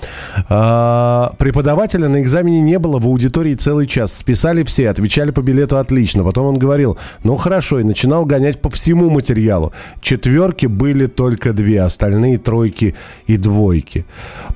А, 0.48 1.32
преподавателя 1.38 2.08
на 2.08 2.20
экзамене 2.20 2.60
не 2.60 2.78
было 2.78 2.98
в 2.98 3.06
аудитории 3.06 3.54
целый 3.54 3.86
час. 3.86 4.12
Списали 4.12 4.64
все, 4.64 4.90
отвечали 4.90 5.30
по 5.30 5.40
билету 5.40 5.78
отлично. 5.78 6.24
Потом 6.24 6.46
он 6.46 6.58
говорил, 6.58 6.98
ну 7.24 7.36
хорошо, 7.36 7.80
и 7.80 7.84
начинал 7.84 8.24
гонять 8.26 8.60
по 8.60 8.70
всему 8.70 9.10
материалу. 9.10 9.72
Четверки 10.00 10.66
были 10.66 11.06
только 11.06 11.52
две, 11.52 11.82
остальные 11.82 12.38
тройки 12.38 12.94
и 13.26 13.36
двойки. 13.36 14.04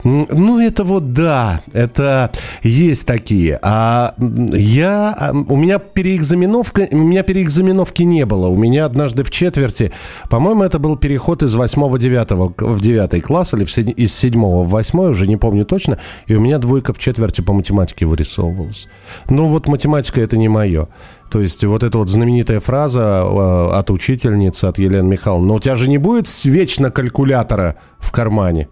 Ну, 0.04 0.60
это 0.60 0.84
вот 0.84 1.12
да, 1.12 1.60
это 1.72 2.30
есть 2.62 3.06
такие. 3.06 3.58
А 3.62 4.14
я, 4.18 5.14
а, 5.18 5.32
у 5.32 5.56
меня 5.56 5.78
переэкзаменовка, 5.78 6.88
у 6.90 6.98
меня 6.98 7.22
переэкзаменовки 7.22 8.02
не 8.02 8.26
было. 8.26 8.48
У 8.48 8.56
меня 8.56 8.84
однажды 8.84 9.22
в 9.22 9.30
четверти, 9.30 9.92
по-моему, 10.28 10.62
это 10.62 10.78
был 10.78 10.96
переход 10.96 11.42
из 11.42 11.54
8-9 11.54 12.54
в 12.58 12.80
9 12.80 12.95
класс 13.20 13.54
или 13.54 13.64
из 13.92 14.14
7 14.14 14.32
в 14.40 14.68
8, 14.68 14.98
уже 15.00 15.26
не 15.26 15.36
помню 15.36 15.64
точно, 15.64 15.98
и 16.26 16.34
у 16.34 16.40
меня 16.40 16.58
двойка 16.58 16.92
в 16.92 16.98
четверти 16.98 17.40
по 17.40 17.52
математике 17.52 18.06
вырисовывалась. 18.06 18.88
Ну 19.28 19.46
вот 19.46 19.68
математика 19.68 20.20
это 20.20 20.36
не 20.36 20.48
мое. 20.48 20.88
То 21.30 21.40
есть 21.40 21.64
вот 21.64 21.82
эта 21.82 21.98
вот 21.98 22.08
знаменитая 22.08 22.60
фраза 22.60 23.22
э, 23.24 23.78
от 23.78 23.90
учительницы, 23.90 24.66
от 24.66 24.78
Елены 24.78 25.08
Михайловны, 25.08 25.48
но 25.48 25.54
у 25.54 25.60
тебя 25.60 25.76
же 25.76 25.88
не 25.88 25.98
будет 25.98 26.26
вечно 26.44 26.90
калькулятора 26.90 27.76
в 27.98 28.12
кармане 28.12 28.68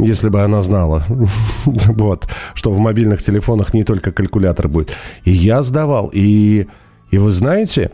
если 0.00 0.28
бы 0.28 0.42
она 0.42 0.62
знала, 0.62 1.02
вот, 1.64 2.28
что 2.54 2.70
в 2.70 2.78
мобильных 2.78 3.20
телефонах 3.22 3.74
не 3.74 3.84
только 3.84 4.12
калькулятор 4.12 4.68
будет. 4.68 4.92
И 5.24 5.32
я 5.32 5.62
сдавал, 5.62 6.10
и, 6.12 6.68
и 7.10 7.18
вы 7.18 7.32
знаете, 7.32 7.90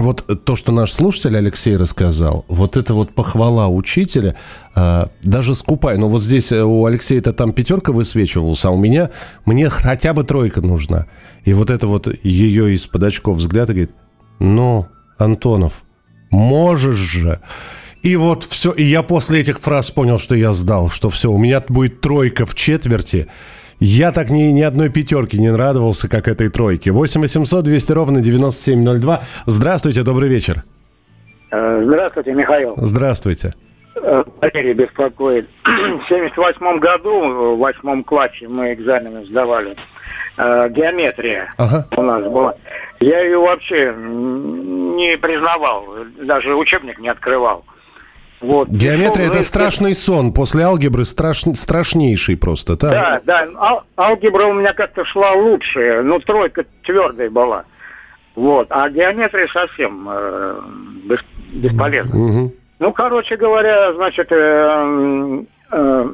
вот 0.00 0.44
то, 0.44 0.56
что 0.56 0.72
наш 0.72 0.92
слушатель 0.92 1.36
Алексей 1.36 1.76
рассказал, 1.76 2.44
вот 2.48 2.76
это 2.76 2.94
вот 2.94 3.14
похвала 3.14 3.68
учителя, 3.68 4.36
а, 4.74 5.10
даже 5.22 5.54
скупая. 5.54 5.96
Но 5.98 6.08
вот 6.08 6.22
здесь 6.22 6.52
э, 6.52 6.62
у 6.62 6.84
Алексея-то 6.84 7.32
там 7.32 7.52
пятерка 7.52 7.92
высвечивалась, 7.92 8.64
а 8.64 8.70
у 8.70 8.76
меня, 8.76 9.10
мне 9.44 9.68
хотя 9.68 10.12
бы 10.12 10.24
тройка 10.24 10.60
нужна. 10.60 11.06
И 11.44 11.52
вот 11.52 11.70
это 11.70 11.86
вот 11.86 12.08
ее 12.22 12.74
из-под 12.74 13.02
очков 13.04 13.38
взгляд 13.38 13.68
говорит, 13.68 13.92
ну, 14.38 14.86
Антонов, 15.18 15.82
можешь 16.30 16.96
же. 16.96 17.40
И 18.02 18.16
вот 18.16 18.44
все, 18.44 18.72
и 18.72 18.82
я 18.82 19.02
после 19.02 19.40
этих 19.40 19.60
фраз 19.60 19.90
понял, 19.90 20.18
что 20.18 20.34
я 20.34 20.52
сдал, 20.52 20.90
что 20.90 21.10
все, 21.10 21.30
у 21.30 21.38
меня 21.38 21.62
будет 21.68 22.00
тройка 22.00 22.46
в 22.46 22.54
четверти. 22.54 23.28
Я 23.80 24.12
так 24.12 24.28
ни, 24.30 24.42
ни 24.52 24.60
одной 24.62 24.90
пятерки 24.90 25.38
не 25.38 25.50
радовался, 25.50 26.08
как 26.08 26.28
этой 26.28 26.50
тройке. 26.50 26.90
8 26.92 27.20
800 27.22 27.64
200 27.64 27.92
ровно 27.92 28.20
9702. 28.20 29.22
Здравствуйте, 29.46 30.02
добрый 30.02 30.28
вечер. 30.28 30.62
Э, 31.50 31.82
Здравствуйте, 31.84 32.32
Михаил. 32.32 32.74
Здравствуйте. 32.76 33.54
Э, 33.96 34.22
Валерий 34.40 34.74
беспокоит. 34.74 35.48
В 35.64 36.08
78 36.08 36.78
году, 36.78 37.20
в 37.54 37.58
восьмом 37.58 38.04
классе, 38.04 38.46
мы 38.48 38.74
экзамены 38.74 39.24
сдавали. 39.26 39.74
Э, 40.36 40.68
Геометрия 40.68 41.52
Ага. 41.56 41.86
у 41.96 42.02
нас 42.02 42.22
была. 42.24 42.54
Я 43.00 43.20
ее 43.22 43.38
вообще 43.38 43.94
не 43.96 45.16
признавал, 45.16 45.86
даже 46.22 46.54
учебник 46.54 46.98
не 46.98 47.08
открывал. 47.08 47.64
Вот. 48.40 48.68
Геометрия 48.68 49.26
это 49.26 49.42
страшный 49.42 49.94
сон. 49.94 50.32
После 50.32 50.62
алгебры 50.62 51.02
страш- 51.04 51.54
страшнейший 51.56 52.36
просто, 52.36 52.76
да? 52.76 52.90
Да, 52.90 53.20
да. 53.24 53.48
Ал- 53.58 53.84
алгебра 53.98 54.46
у 54.46 54.54
меня 54.54 54.72
как-то 54.72 55.04
шла 55.04 55.32
лучше. 55.32 56.00
Ну, 56.02 56.18
тройка 56.20 56.64
твердая 56.82 57.28
была. 57.28 57.64
Вот. 58.36 58.68
А 58.70 58.88
геометрия 58.88 59.46
совсем 59.52 60.08
э, 60.10 60.60
бес- 61.04 61.24
бесполезна. 61.52 62.14
Мгм. 62.16 62.52
Ну, 62.78 62.92
короче 62.94 63.36
говоря, 63.36 63.92
значит, 63.92 64.28
э, 64.30 65.42
э, 65.72 66.08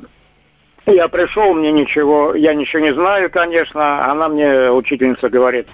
я 0.87 1.07
пришел, 1.09 1.55
мне 1.55 1.71
ничего, 1.71 2.35
я 2.35 2.55
ничего 2.55 2.83
не 2.83 2.93
знаю, 2.93 3.31
конечно. 3.31 4.11
Она 4.11 4.29
мне, 4.29 4.73
учительница, 4.73 5.29
говорит, 5.29 5.69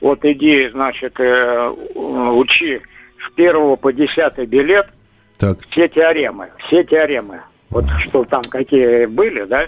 вот 0.00 0.24
иди, 0.24 0.70
значит, 0.70 1.20
э, 1.20 1.68
учи 1.94 2.80
с 3.26 3.30
первого 3.34 3.76
по 3.76 3.92
десятый 3.92 4.46
билет 4.46 4.86
Так. 5.40 5.58
все 5.70 5.88
теоремы, 5.88 6.50
все 6.66 6.84
теоремы. 6.84 7.40
Вот 7.70 7.86
что 8.00 8.24
там 8.24 8.42
какие 8.42 9.06
были, 9.06 9.44
да? 9.44 9.64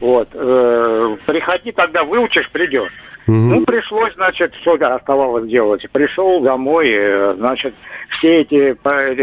Вот. 0.00 0.28
э, 0.34 1.16
приходи, 1.26 1.72
тогда 1.72 2.04
выучишь, 2.04 2.50
придешь. 2.50 2.92
Ну, 3.26 3.64
пришлось, 3.64 4.12
значит, 4.14 4.52
что 4.60 4.74
оставалось 4.74 5.48
делать. 5.48 5.88
Пришел 5.90 6.42
домой, 6.42 6.90
э, 6.90 7.34
значит, 7.38 7.74
все 8.10 8.42
эти, 8.42 8.76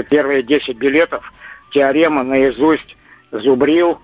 первые 0.10 0.42
10 0.42 0.76
билетов, 0.78 1.32
теорема 1.72 2.24
наизусть 2.24 2.98
зубрил, 3.32 4.00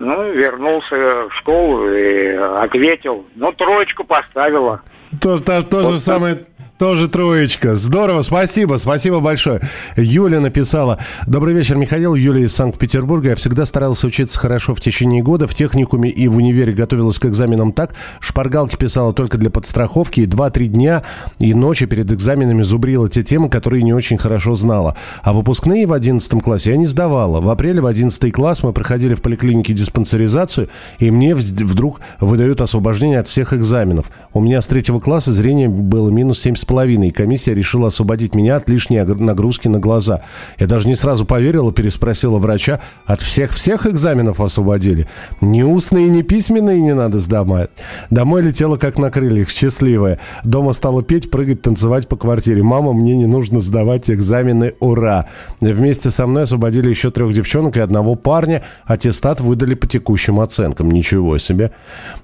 ну, 0.00 0.32
вернулся 0.32 1.28
в 1.28 1.34
школу 1.38 1.88
и 1.92 2.28
ответил. 2.28 3.24
Ну, 3.36 3.52
троечку 3.52 4.02
поставила. 4.02 4.82
То, 5.20 5.38
то, 5.38 5.62
то 5.62 5.84
же 5.84 5.98
самое, 5.98 6.38
тоже 6.80 7.08
троечка. 7.08 7.76
Здорово, 7.76 8.22
спасибо, 8.22 8.78
спасибо 8.78 9.20
большое. 9.20 9.60
Юля 9.98 10.40
написала. 10.40 10.98
Добрый 11.26 11.52
вечер, 11.52 11.76
Михаил. 11.76 12.14
Юлия 12.14 12.44
из 12.44 12.54
Санкт-Петербурга. 12.54 13.28
Я 13.28 13.36
всегда 13.36 13.66
старался 13.66 14.06
учиться 14.06 14.38
хорошо 14.38 14.74
в 14.74 14.80
течение 14.80 15.22
года. 15.22 15.46
В 15.46 15.52
техникуме 15.52 16.08
и 16.08 16.26
в 16.26 16.38
универе 16.38 16.72
готовилась 16.72 17.18
к 17.18 17.26
экзаменам 17.26 17.74
так. 17.74 17.92
Шпаргалки 18.20 18.76
писала 18.76 19.12
только 19.12 19.36
для 19.36 19.50
подстраховки. 19.50 20.20
И 20.20 20.26
2-3 20.26 20.66
дня 20.68 21.02
и 21.38 21.52
ночи 21.52 21.84
перед 21.84 22.10
экзаменами 22.12 22.62
зубрила 22.62 23.10
те 23.10 23.22
темы, 23.22 23.50
которые 23.50 23.82
не 23.82 23.92
очень 23.92 24.16
хорошо 24.16 24.54
знала. 24.54 24.96
А 25.22 25.34
выпускные 25.34 25.84
в 25.84 25.92
11 25.92 26.42
классе 26.42 26.70
я 26.70 26.78
не 26.78 26.86
сдавала. 26.86 27.42
В 27.42 27.50
апреле 27.50 27.82
в 27.82 27.86
11 27.86 28.32
класс 28.32 28.62
мы 28.62 28.72
проходили 28.72 29.12
в 29.12 29.20
поликлинике 29.20 29.74
диспансеризацию, 29.74 30.70
и 30.98 31.10
мне 31.10 31.34
вдруг 31.34 32.00
выдают 32.20 32.62
освобождение 32.62 33.18
от 33.18 33.28
всех 33.28 33.52
экзаменов. 33.52 34.10
У 34.32 34.40
меня 34.40 34.62
с 34.62 34.66
третьего 34.66 34.98
класса 34.98 35.34
зрение 35.34 35.68
было 35.68 36.08
минус 36.08 36.46
7,5, 36.46 36.69
и 36.70 37.10
комиссия 37.10 37.54
решила 37.54 37.88
освободить 37.88 38.34
меня 38.34 38.56
от 38.56 38.68
лишней 38.68 39.02
нагрузки 39.02 39.68
на 39.68 39.80
глаза. 39.80 40.22
Я 40.58 40.66
даже 40.66 40.88
не 40.88 40.94
сразу 40.94 41.26
поверила, 41.26 41.72
переспросила 41.72 42.38
врача, 42.38 42.80
от 43.06 43.20
всех-всех 43.20 43.86
экзаменов 43.86 44.40
освободили? 44.40 45.08
Ни 45.40 45.62
устные, 45.62 46.08
ни 46.08 46.22
письменные 46.22 46.80
не 46.80 46.94
надо 46.94 47.18
сдавать. 47.18 47.70
Домой 48.10 48.42
летела 48.42 48.76
как 48.76 48.98
на 48.98 49.10
крыльях, 49.10 49.50
счастливая. 49.50 50.20
Дома 50.44 50.72
стала 50.72 51.02
петь, 51.02 51.30
прыгать, 51.30 51.62
танцевать 51.62 52.08
по 52.08 52.16
квартире. 52.16 52.62
Мама, 52.62 52.92
мне 52.92 53.16
не 53.16 53.26
нужно 53.26 53.60
сдавать 53.60 54.08
экзамены, 54.08 54.74
ура! 54.80 55.26
Вместе 55.60 56.10
со 56.10 56.26
мной 56.26 56.44
освободили 56.44 56.88
еще 56.88 57.10
трех 57.10 57.34
девчонок 57.34 57.76
и 57.76 57.80
одного 57.80 58.14
парня. 58.14 58.62
Аттестат 58.86 59.40
выдали 59.40 59.74
по 59.74 59.86
текущим 59.86 60.38
оценкам. 60.40 60.90
Ничего 60.90 61.38
себе. 61.38 61.72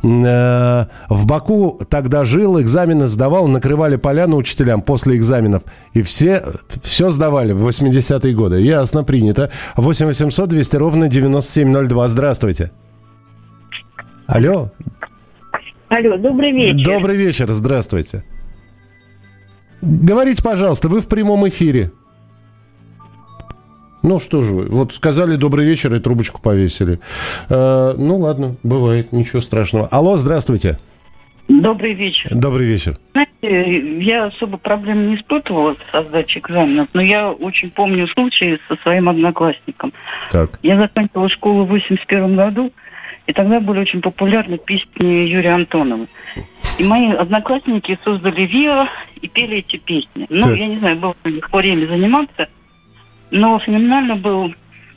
Э, 0.03 0.85
В 1.09 1.27
Баку 1.27 1.81
тогда 1.89 2.25
жил, 2.25 2.61
экзамены 2.61 3.09
сдавал, 3.09 3.49
накрывали 3.49 3.97
поляну 3.97 4.36
учителям 4.37 4.83
после 4.83 5.17
экзаменов. 5.17 5.63
И 5.95 6.03
все, 6.03 6.43
все 6.83 7.11
сдавали 7.11 7.53
в 7.53 7.67
80-е 7.67 8.35
годы. 8.35 8.61
Ясно, 8.61 9.05
принято. 9.05 9.51
8 9.77 10.07
800 10.07 10.49
200 10.49 10.77
ровно 10.77 11.09
9702. 11.09 12.09
Здравствуйте. 12.09 12.71
Алло. 14.27 14.71
Алло, 15.89 16.17
добрый 16.17 16.53
вечер. 16.53 16.85
Добрый 16.85 17.17
вечер, 17.17 17.51
здравствуйте. 17.53 18.25
Говорите, 19.83 20.43
пожалуйста, 20.43 20.89
вы 20.89 21.01
в 21.01 21.07
прямом 21.07 21.49
эфире. 21.49 21.93
Ну 24.03 24.21
что 24.21 24.43
же 24.43 24.53
вы, 24.53 24.67
вот 24.67 24.95
сказали 24.95 25.37
добрый 25.37 25.65
вечер 25.65 25.95
и 25.95 26.01
трубочку 26.01 26.41
повесили. 26.41 27.01
Э, 27.49 27.95
ну 27.97 28.19
ладно, 28.19 28.57
бывает, 28.63 29.13
ничего 29.13 29.43
страшного. 29.43 29.87
Алло, 29.89 30.17
здравствуйте. 30.17 30.79
Добрый 31.49 31.95
вечер. 31.95 32.31
Добрый 32.35 32.67
вечер. 32.67 32.97
Знаете, 33.13 34.01
я 34.03 34.27
особо 34.27 34.59
проблем 34.59 35.09
не 35.09 35.17
испытывала 35.17 35.77
со 35.93 36.03
сдачей 36.03 36.41
экзаменов, 36.41 36.89
но 36.93 37.01
я 37.03 37.31
очень 37.31 37.71
помню 37.71 38.09
случай 38.09 38.59
со 38.69 38.77
своим 38.83 39.09
одноклассником. 39.09 39.93
Так. 40.31 40.59
Я 40.63 40.77
закончила 40.77 41.29
школу 41.29 41.65
в 41.65 41.69
81 41.69 42.37
году, 42.37 42.73
и 43.27 43.33
тогда 43.33 43.61
были 43.61 43.81
очень 43.81 44.01
популярны 44.01 44.59
песни 44.59 45.29
Юрия 45.29 45.53
Антонова. 45.55 46.07
И 46.79 46.85
мои 46.85 47.11
одноклассники 47.13 47.97
создали 48.05 48.43
ВИА 48.47 48.89
и 49.21 49.29
пели 49.29 49.59
эти 49.59 49.77
песни. 49.77 50.27
Ну, 50.29 50.43
Так. 50.43 50.57
я 50.57 50.67
не 50.67 50.79
знаю, 50.79 50.97
было 50.97 51.17
у 51.25 51.29
них 51.29 51.51
время 51.53 51.87
заниматься, 51.87 52.49
но 53.31 53.59
феноменально 53.61 54.17
был 54.17 54.53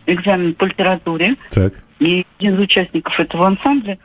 экзамен 0.07 0.55
по 0.55 0.65
литературе. 0.65 1.35
Так. 1.51 1.73
И 1.99 2.25
один 2.39 2.55
из 2.55 2.59
участников 2.61 3.19
этого 3.19 3.47
ансамбля, 3.47 3.97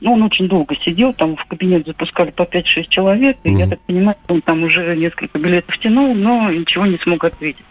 ну, 0.00 0.12
он 0.12 0.22
очень 0.22 0.48
долго 0.48 0.76
сидел, 0.76 1.14
там 1.14 1.36
в 1.36 1.44
кабинет 1.46 1.86
запускали 1.86 2.30
по 2.30 2.42
5-6 2.42 2.88
человек, 2.88 3.38
и 3.44 3.52
я 3.52 3.66
так 3.66 3.80
понимаю, 3.80 4.16
он 4.28 4.42
там 4.42 4.62
уже 4.62 4.94
несколько 4.96 5.38
билетов 5.38 5.76
тянул, 5.78 6.14
но 6.14 6.50
ничего 6.50 6.86
не 6.86 6.98
смог 6.98 7.24
ответить. 7.24 7.64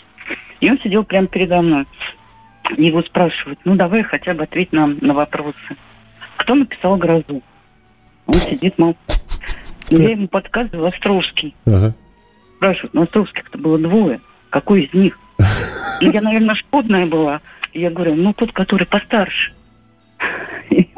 И 0.60 0.70
он 0.70 0.80
сидел 0.80 1.04
прямо 1.04 1.28
передо 1.28 1.62
мной. 1.62 1.86
Его 2.78 3.04
спрашивают, 3.04 3.60
ну, 3.64 3.76
давай 3.76 4.02
хотя 4.02 4.34
бы 4.34 4.44
ответь 4.44 4.72
нам 4.72 4.98
на 5.02 5.14
вопросы. 5.14 5.56
Кто 6.38 6.56
написал 6.56 6.98
«Грозу»? 6.98 7.44
Он 8.26 8.34
сидит, 8.34 8.78
молчит. 8.80 9.00
Я 9.90 10.12
ему 10.12 10.28
подсказываю 10.28 10.88
Островский. 10.88 11.56
Ага. 11.68 11.94
Спрашивают, 12.58 12.94
ну, 12.96 13.04
Островских-то 13.04 13.58
было 13.60 13.78
двое. 13.78 14.20
Какой 14.50 14.84
из 14.84 14.94
них? 14.94 15.20
Ну, 16.02 16.12
я, 16.12 16.20
наверное, 16.20 16.56
шкодная 16.56 17.06
была. 17.06 17.40
Я 17.72 17.90
говорю, 17.90 18.16
ну, 18.16 18.34
тот, 18.34 18.52
который 18.52 18.86
постарше. 18.86 19.54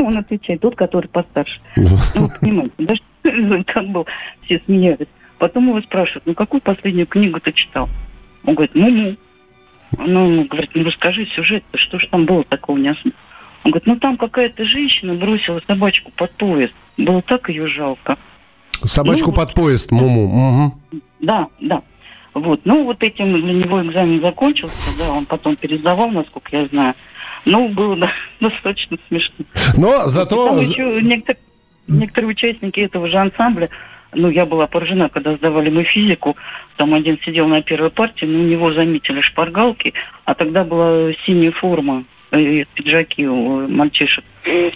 Он 0.07 0.17
отвечает, 0.17 0.61
тот, 0.61 0.77
который 0.77 1.07
постарше. 1.07 1.59
Ну, 1.75 1.89
вы 2.15 2.29
понимаете, 2.39 2.73
да, 2.77 2.95
что 2.95 3.63
так 3.65 3.87
был, 3.89 4.07
все 4.45 4.61
смеялись. 4.65 5.07
Потом 5.37 5.67
его 5.67 5.81
спрашивают, 5.81 6.25
ну, 6.25 6.33
какую 6.33 6.61
последнюю 6.61 7.07
книгу 7.07 7.41
ты 7.41 7.51
читал? 7.51 7.89
Он 8.45 8.55
говорит, 8.55 8.73
ну-ну. 8.73 9.17
Ну, 9.97 10.25
он 10.25 10.47
говорит, 10.47 10.69
ну, 10.73 10.85
расскажи 10.85 11.25
сюжет, 11.35 11.65
что 11.73 11.99
же 11.99 12.07
там 12.07 12.25
было 12.25 12.45
такого 12.45 12.77
неясно. 12.77 13.11
Он 13.65 13.71
говорит, 13.71 13.85
ну, 13.85 13.97
там 13.97 14.15
какая-то 14.15 14.63
женщина 14.63 15.13
бросила 15.13 15.61
собачку 15.67 16.13
под 16.15 16.31
поезд. 16.31 16.73
Было 16.95 17.21
так 17.21 17.49
ее 17.49 17.67
жалко. 17.67 18.17
Собачку 18.83 19.31
Ну, 19.31 19.35
под 19.35 19.53
поезд, 19.53 19.91
Муму. 19.91 20.71
Мгм. 20.91 21.01
Да, 21.19 21.47
да. 21.59 21.81
Вот. 22.33 22.61
Ну, 22.63 22.85
вот 22.85 23.03
этим 23.03 23.41
для 23.41 23.53
него 23.53 23.81
экзамен 23.83 24.21
закончился, 24.21 24.97
да, 24.97 25.11
он 25.11 25.25
потом 25.25 25.57
пересдавал, 25.57 26.11
насколько 26.11 26.55
я 26.55 26.65
знаю. 26.67 26.95
Ну, 27.47 27.69
было 27.69 27.95
да, 27.95 28.11
достаточно 28.41 28.97
смешно. 29.07 29.45
Но 29.77 30.07
зато... 30.07 30.47
Там 30.47 30.59
еще 30.59 31.01
некоторые, 31.01 31.41
некоторые 31.87 32.31
участники 32.31 32.81
этого 32.81 33.07
же 33.07 33.17
ансамбля, 33.17 33.69
ну, 34.13 34.29
я 34.29 34.45
была 34.45 34.67
поражена, 34.67 35.09
когда 35.09 35.35
сдавали 35.35 35.69
мы 35.69 35.83
физику, 35.83 36.35
там 36.75 36.93
один 36.93 37.17
сидел 37.23 37.47
на 37.47 37.61
первой 37.61 37.89
партии, 37.89 38.25
но 38.25 38.39
у 38.39 38.43
него 38.43 38.73
заметили 38.73 39.21
шпаргалки, 39.21 39.93
а 40.25 40.33
тогда 40.33 40.65
была 40.65 41.13
синяя 41.25 41.51
форма, 41.51 42.03
э, 42.31 42.65
пиджаки 42.73 43.25
у 43.27 43.67
мальчишек. 43.69 44.25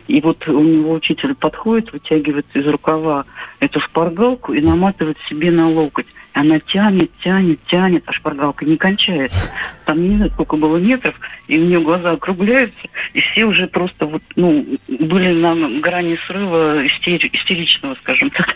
И 0.07 0.21
вот 0.21 0.47
у 0.47 0.60
него 0.62 0.93
учитель 0.93 1.36
подходит, 1.36 1.91
вытягивает 1.91 2.45
из 2.53 2.67
рукава 2.67 3.25
эту 3.60 3.81
шпаргалку 3.81 4.53
и 4.53 4.62
наматывает 4.62 5.17
себе 5.29 5.51
на 5.51 5.69
локоть. 5.69 6.07
Она 6.33 6.59
тянет, 6.59 7.11
тянет, 7.23 7.59
тянет, 7.67 8.03
а 8.05 8.13
шпаргалка 8.13 8.65
не 8.65 8.77
кончается. 8.77 9.51
Там 9.85 10.01
не 10.01 10.15
знаю, 10.15 10.31
сколько 10.31 10.55
было 10.55 10.77
метров, 10.77 11.15
и 11.47 11.59
у 11.59 11.65
нее 11.65 11.81
глаза 11.81 12.11
округляются, 12.11 12.87
и 13.13 13.19
все 13.19 13.45
уже 13.45 13.67
просто 13.67 14.05
вот, 14.05 14.23
ну, 14.35 14.65
были 14.87 15.33
на 15.33 15.81
грани 15.81 16.17
срыва 16.27 16.85
истери- 16.85 17.29
истеричного, 17.33 17.95
скажем 17.95 18.29
так. 18.29 18.55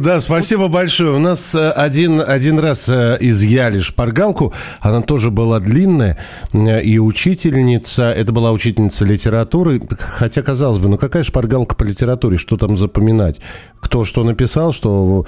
Да, 0.00 0.20
спасибо 0.20 0.68
большое. 0.68 1.12
У 1.12 1.18
нас 1.18 1.54
э, 1.54 1.70
один, 1.70 2.22
один 2.26 2.58
раз 2.58 2.88
э, 2.88 3.18
изъяли 3.20 3.80
шпаргалку. 3.80 4.54
Она 4.80 5.02
тоже 5.02 5.30
была 5.30 5.60
длинная. 5.60 6.18
Э, 6.52 6.82
И 6.82 6.98
учительница, 6.98 8.10
это 8.10 8.32
была 8.32 8.52
учительница 8.52 9.04
литературы. 9.04 9.82
Хотя, 9.98 10.42
казалось 10.42 10.78
бы, 10.78 10.88
ну 10.88 10.96
какая 10.96 11.22
шпаргалка 11.22 11.74
по 11.74 11.84
литературе? 11.84 12.38
Что 12.38 12.56
там 12.56 12.78
запоминать? 12.78 13.40
кто 13.84 14.04
что 14.04 14.24
написал, 14.24 14.72
что 14.72 15.26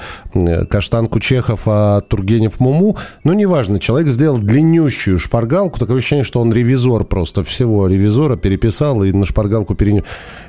Каштанку 0.70 1.20
Чехов, 1.20 1.62
а 1.66 2.00
Тургенев 2.00 2.58
Муму. 2.58 2.96
Ну, 3.22 3.34
неважно, 3.34 3.78
человек 3.78 4.08
сделал 4.08 4.38
длиннющую 4.38 5.18
шпаргалку. 5.18 5.78
Такое 5.78 5.98
ощущение, 5.98 6.24
что 6.24 6.40
он 6.40 6.52
ревизор 6.52 7.04
просто 7.04 7.44
всего 7.44 7.86
ревизора 7.86 8.36
переписал 8.36 9.04
и 9.04 9.12
на 9.12 9.26
шпаргалку 9.26 9.74
перенес. 9.74 10.04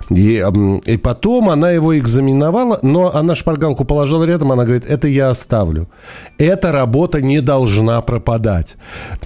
И, 0.10 0.44
и 0.86 0.98
потом 0.98 1.50
она 1.50 1.72
его 1.72 1.98
экзаменовала, 1.98 2.80
но 2.82 3.14
она 3.14 3.36
шпаргалку 3.36 3.84
положила 3.84 4.24
рядом, 4.24 4.52
она 4.52 4.64
говорит, 4.64 4.86
это 4.86 5.08
я 5.08 5.30
оставлю. 5.30 5.90
Эта 6.38 6.72
работа 6.72 7.22
не 7.22 7.42
должна 7.42 8.02
пропадать. 8.02 8.78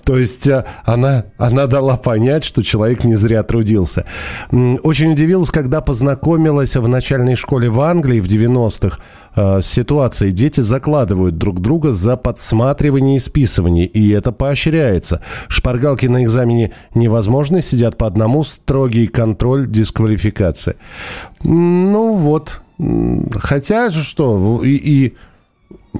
То 0.04 0.18
есть 0.18 0.48
э, 0.48 0.66
она, 0.84 1.26
она 1.38 1.68
дала 1.68 1.98
понять, 1.98 2.44
что 2.44 2.64
человек 2.64 3.04
не 3.04 3.16
зря 3.16 3.44
трудился. 3.44 4.06
Очень 4.52 5.14
удивилась, 5.14 5.52
когда 5.52 5.82
познакомилась 5.82 6.76
в 6.76 6.88
начальной 6.88 7.36
школе 7.36 7.70
в 7.70 7.80
Англии 7.82 8.20
в 8.20 8.26
90-х 8.26 8.98
э, 9.36 9.62
с 9.62 9.66
ситуацией. 9.66 10.32
Дети 10.32 10.62
закладывают 10.62 11.38
друг 11.38 11.60
друга 11.60 11.94
за 11.94 12.18
подсматривание 12.18 13.18
и 13.18 13.20
списывание, 13.20 13.86
и 13.86 14.10
это 14.10 14.32
поощряется. 14.32 15.22
Шпаргалки 15.48 16.06
на 16.08 16.24
экзамене 16.24 16.74
невозможны, 16.96 17.62
сидят 17.62 17.98
по 17.98 18.08
одному, 18.08 18.44
строгий 18.44 19.08
контроль, 19.08 19.68
дисквалификация. 19.70 20.76
Ну 21.44 22.14
вот. 22.14 22.62
Хотя 23.36 23.92
что, 23.92 24.62
и, 24.64 24.76
и 24.76 25.16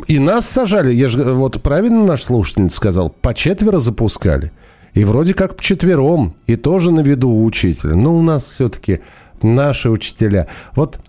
и 0.08 0.20
нас 0.20 0.50
сажали, 0.50 0.94
я 0.94 1.10
же, 1.10 1.24
вот 1.24 1.62
правильно 1.62 2.06
наш 2.06 2.24
слушательница 2.24 2.78
сказал, 2.78 3.10
по 3.10 3.34
четверо 3.34 3.80
запускали. 3.80 4.52
И 4.94 5.04
вроде 5.04 5.34
как 5.34 5.60
четвером, 5.60 6.36
и 6.48 6.56
тоже 6.56 6.92
на 6.92 7.00
виду 7.02 7.30
у 7.30 7.46
учителя. 7.46 7.96
Но 7.96 8.16
у 8.16 8.22
нас 8.22 8.44
все-таки 8.46 9.00
наши 9.42 9.90
учителя. 9.90 10.48
Вот 10.76 11.00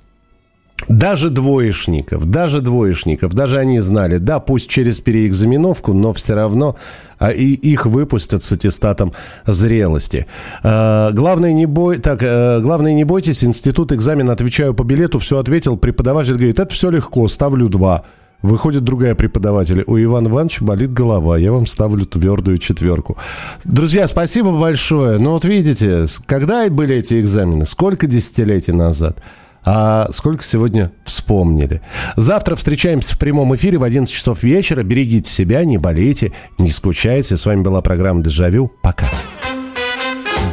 даже 0.88 1.30
двоечников, 1.30 2.26
даже 2.30 2.60
двоечников, 2.60 3.34
даже 3.34 3.58
они 3.58 3.80
знали, 3.80 4.18
да, 4.18 4.40
пусть 4.40 4.68
через 4.68 5.00
переэкзаменовку, 5.00 5.92
но 5.92 6.12
все 6.12 6.34
равно 6.34 6.76
а, 7.18 7.30
и 7.30 7.44
их 7.44 7.86
выпустят 7.86 8.42
с 8.42 8.52
аттестатом 8.52 9.12
зрелости. 9.46 10.26
А, 10.62 11.12
главное, 11.12 11.52
не 11.52 11.66
бой... 11.66 11.98
так, 11.98 12.20
а, 12.22 12.60
главное, 12.60 12.92
не 12.94 13.04
бойтесь, 13.04 13.44
институт 13.44 13.92
экзамена, 13.92 14.32
отвечаю 14.32 14.74
по 14.74 14.82
билету, 14.82 15.18
все 15.18 15.38
ответил, 15.38 15.76
преподаватель 15.76 16.34
говорит, 16.34 16.58
это 16.58 16.74
все 16.74 16.90
легко, 16.90 17.26
ставлю 17.28 17.68
два. 17.68 18.04
Выходит 18.42 18.82
другая 18.82 19.14
преподаватель. 19.14 19.84
У 19.86 19.96
Ивана 19.96 20.26
Ивановича 20.26 20.64
болит 20.64 20.92
голова. 20.92 21.38
Я 21.38 21.52
вам 21.52 21.64
ставлю 21.64 22.04
твердую 22.04 22.58
четверку. 22.58 23.16
Друзья, 23.64 24.08
спасибо 24.08 24.58
большое. 24.58 25.18
Ну 25.18 25.30
вот 25.30 25.44
видите, 25.44 26.06
когда 26.26 26.68
были 26.68 26.96
эти 26.96 27.20
экзамены? 27.20 27.66
Сколько 27.66 28.08
десятилетий 28.08 28.72
назад? 28.72 29.18
А 29.64 30.08
сколько 30.12 30.42
сегодня 30.42 30.92
вспомнили. 31.04 31.82
Завтра 32.16 32.56
встречаемся 32.56 33.14
в 33.14 33.18
прямом 33.18 33.54
эфире 33.54 33.78
в 33.78 33.84
11 33.84 34.12
часов 34.12 34.42
вечера. 34.42 34.82
Берегите 34.82 35.30
себя, 35.30 35.64
не 35.64 35.78
болейте, 35.78 36.32
не 36.58 36.70
скучайте. 36.70 37.36
С 37.36 37.46
вами 37.46 37.62
была 37.62 37.80
программа 37.80 38.22
«Дежавю». 38.22 38.72
Пока. 38.82 39.06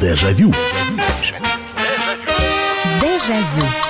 Дежавю. 0.00 0.52
Дежавю. 3.00 3.89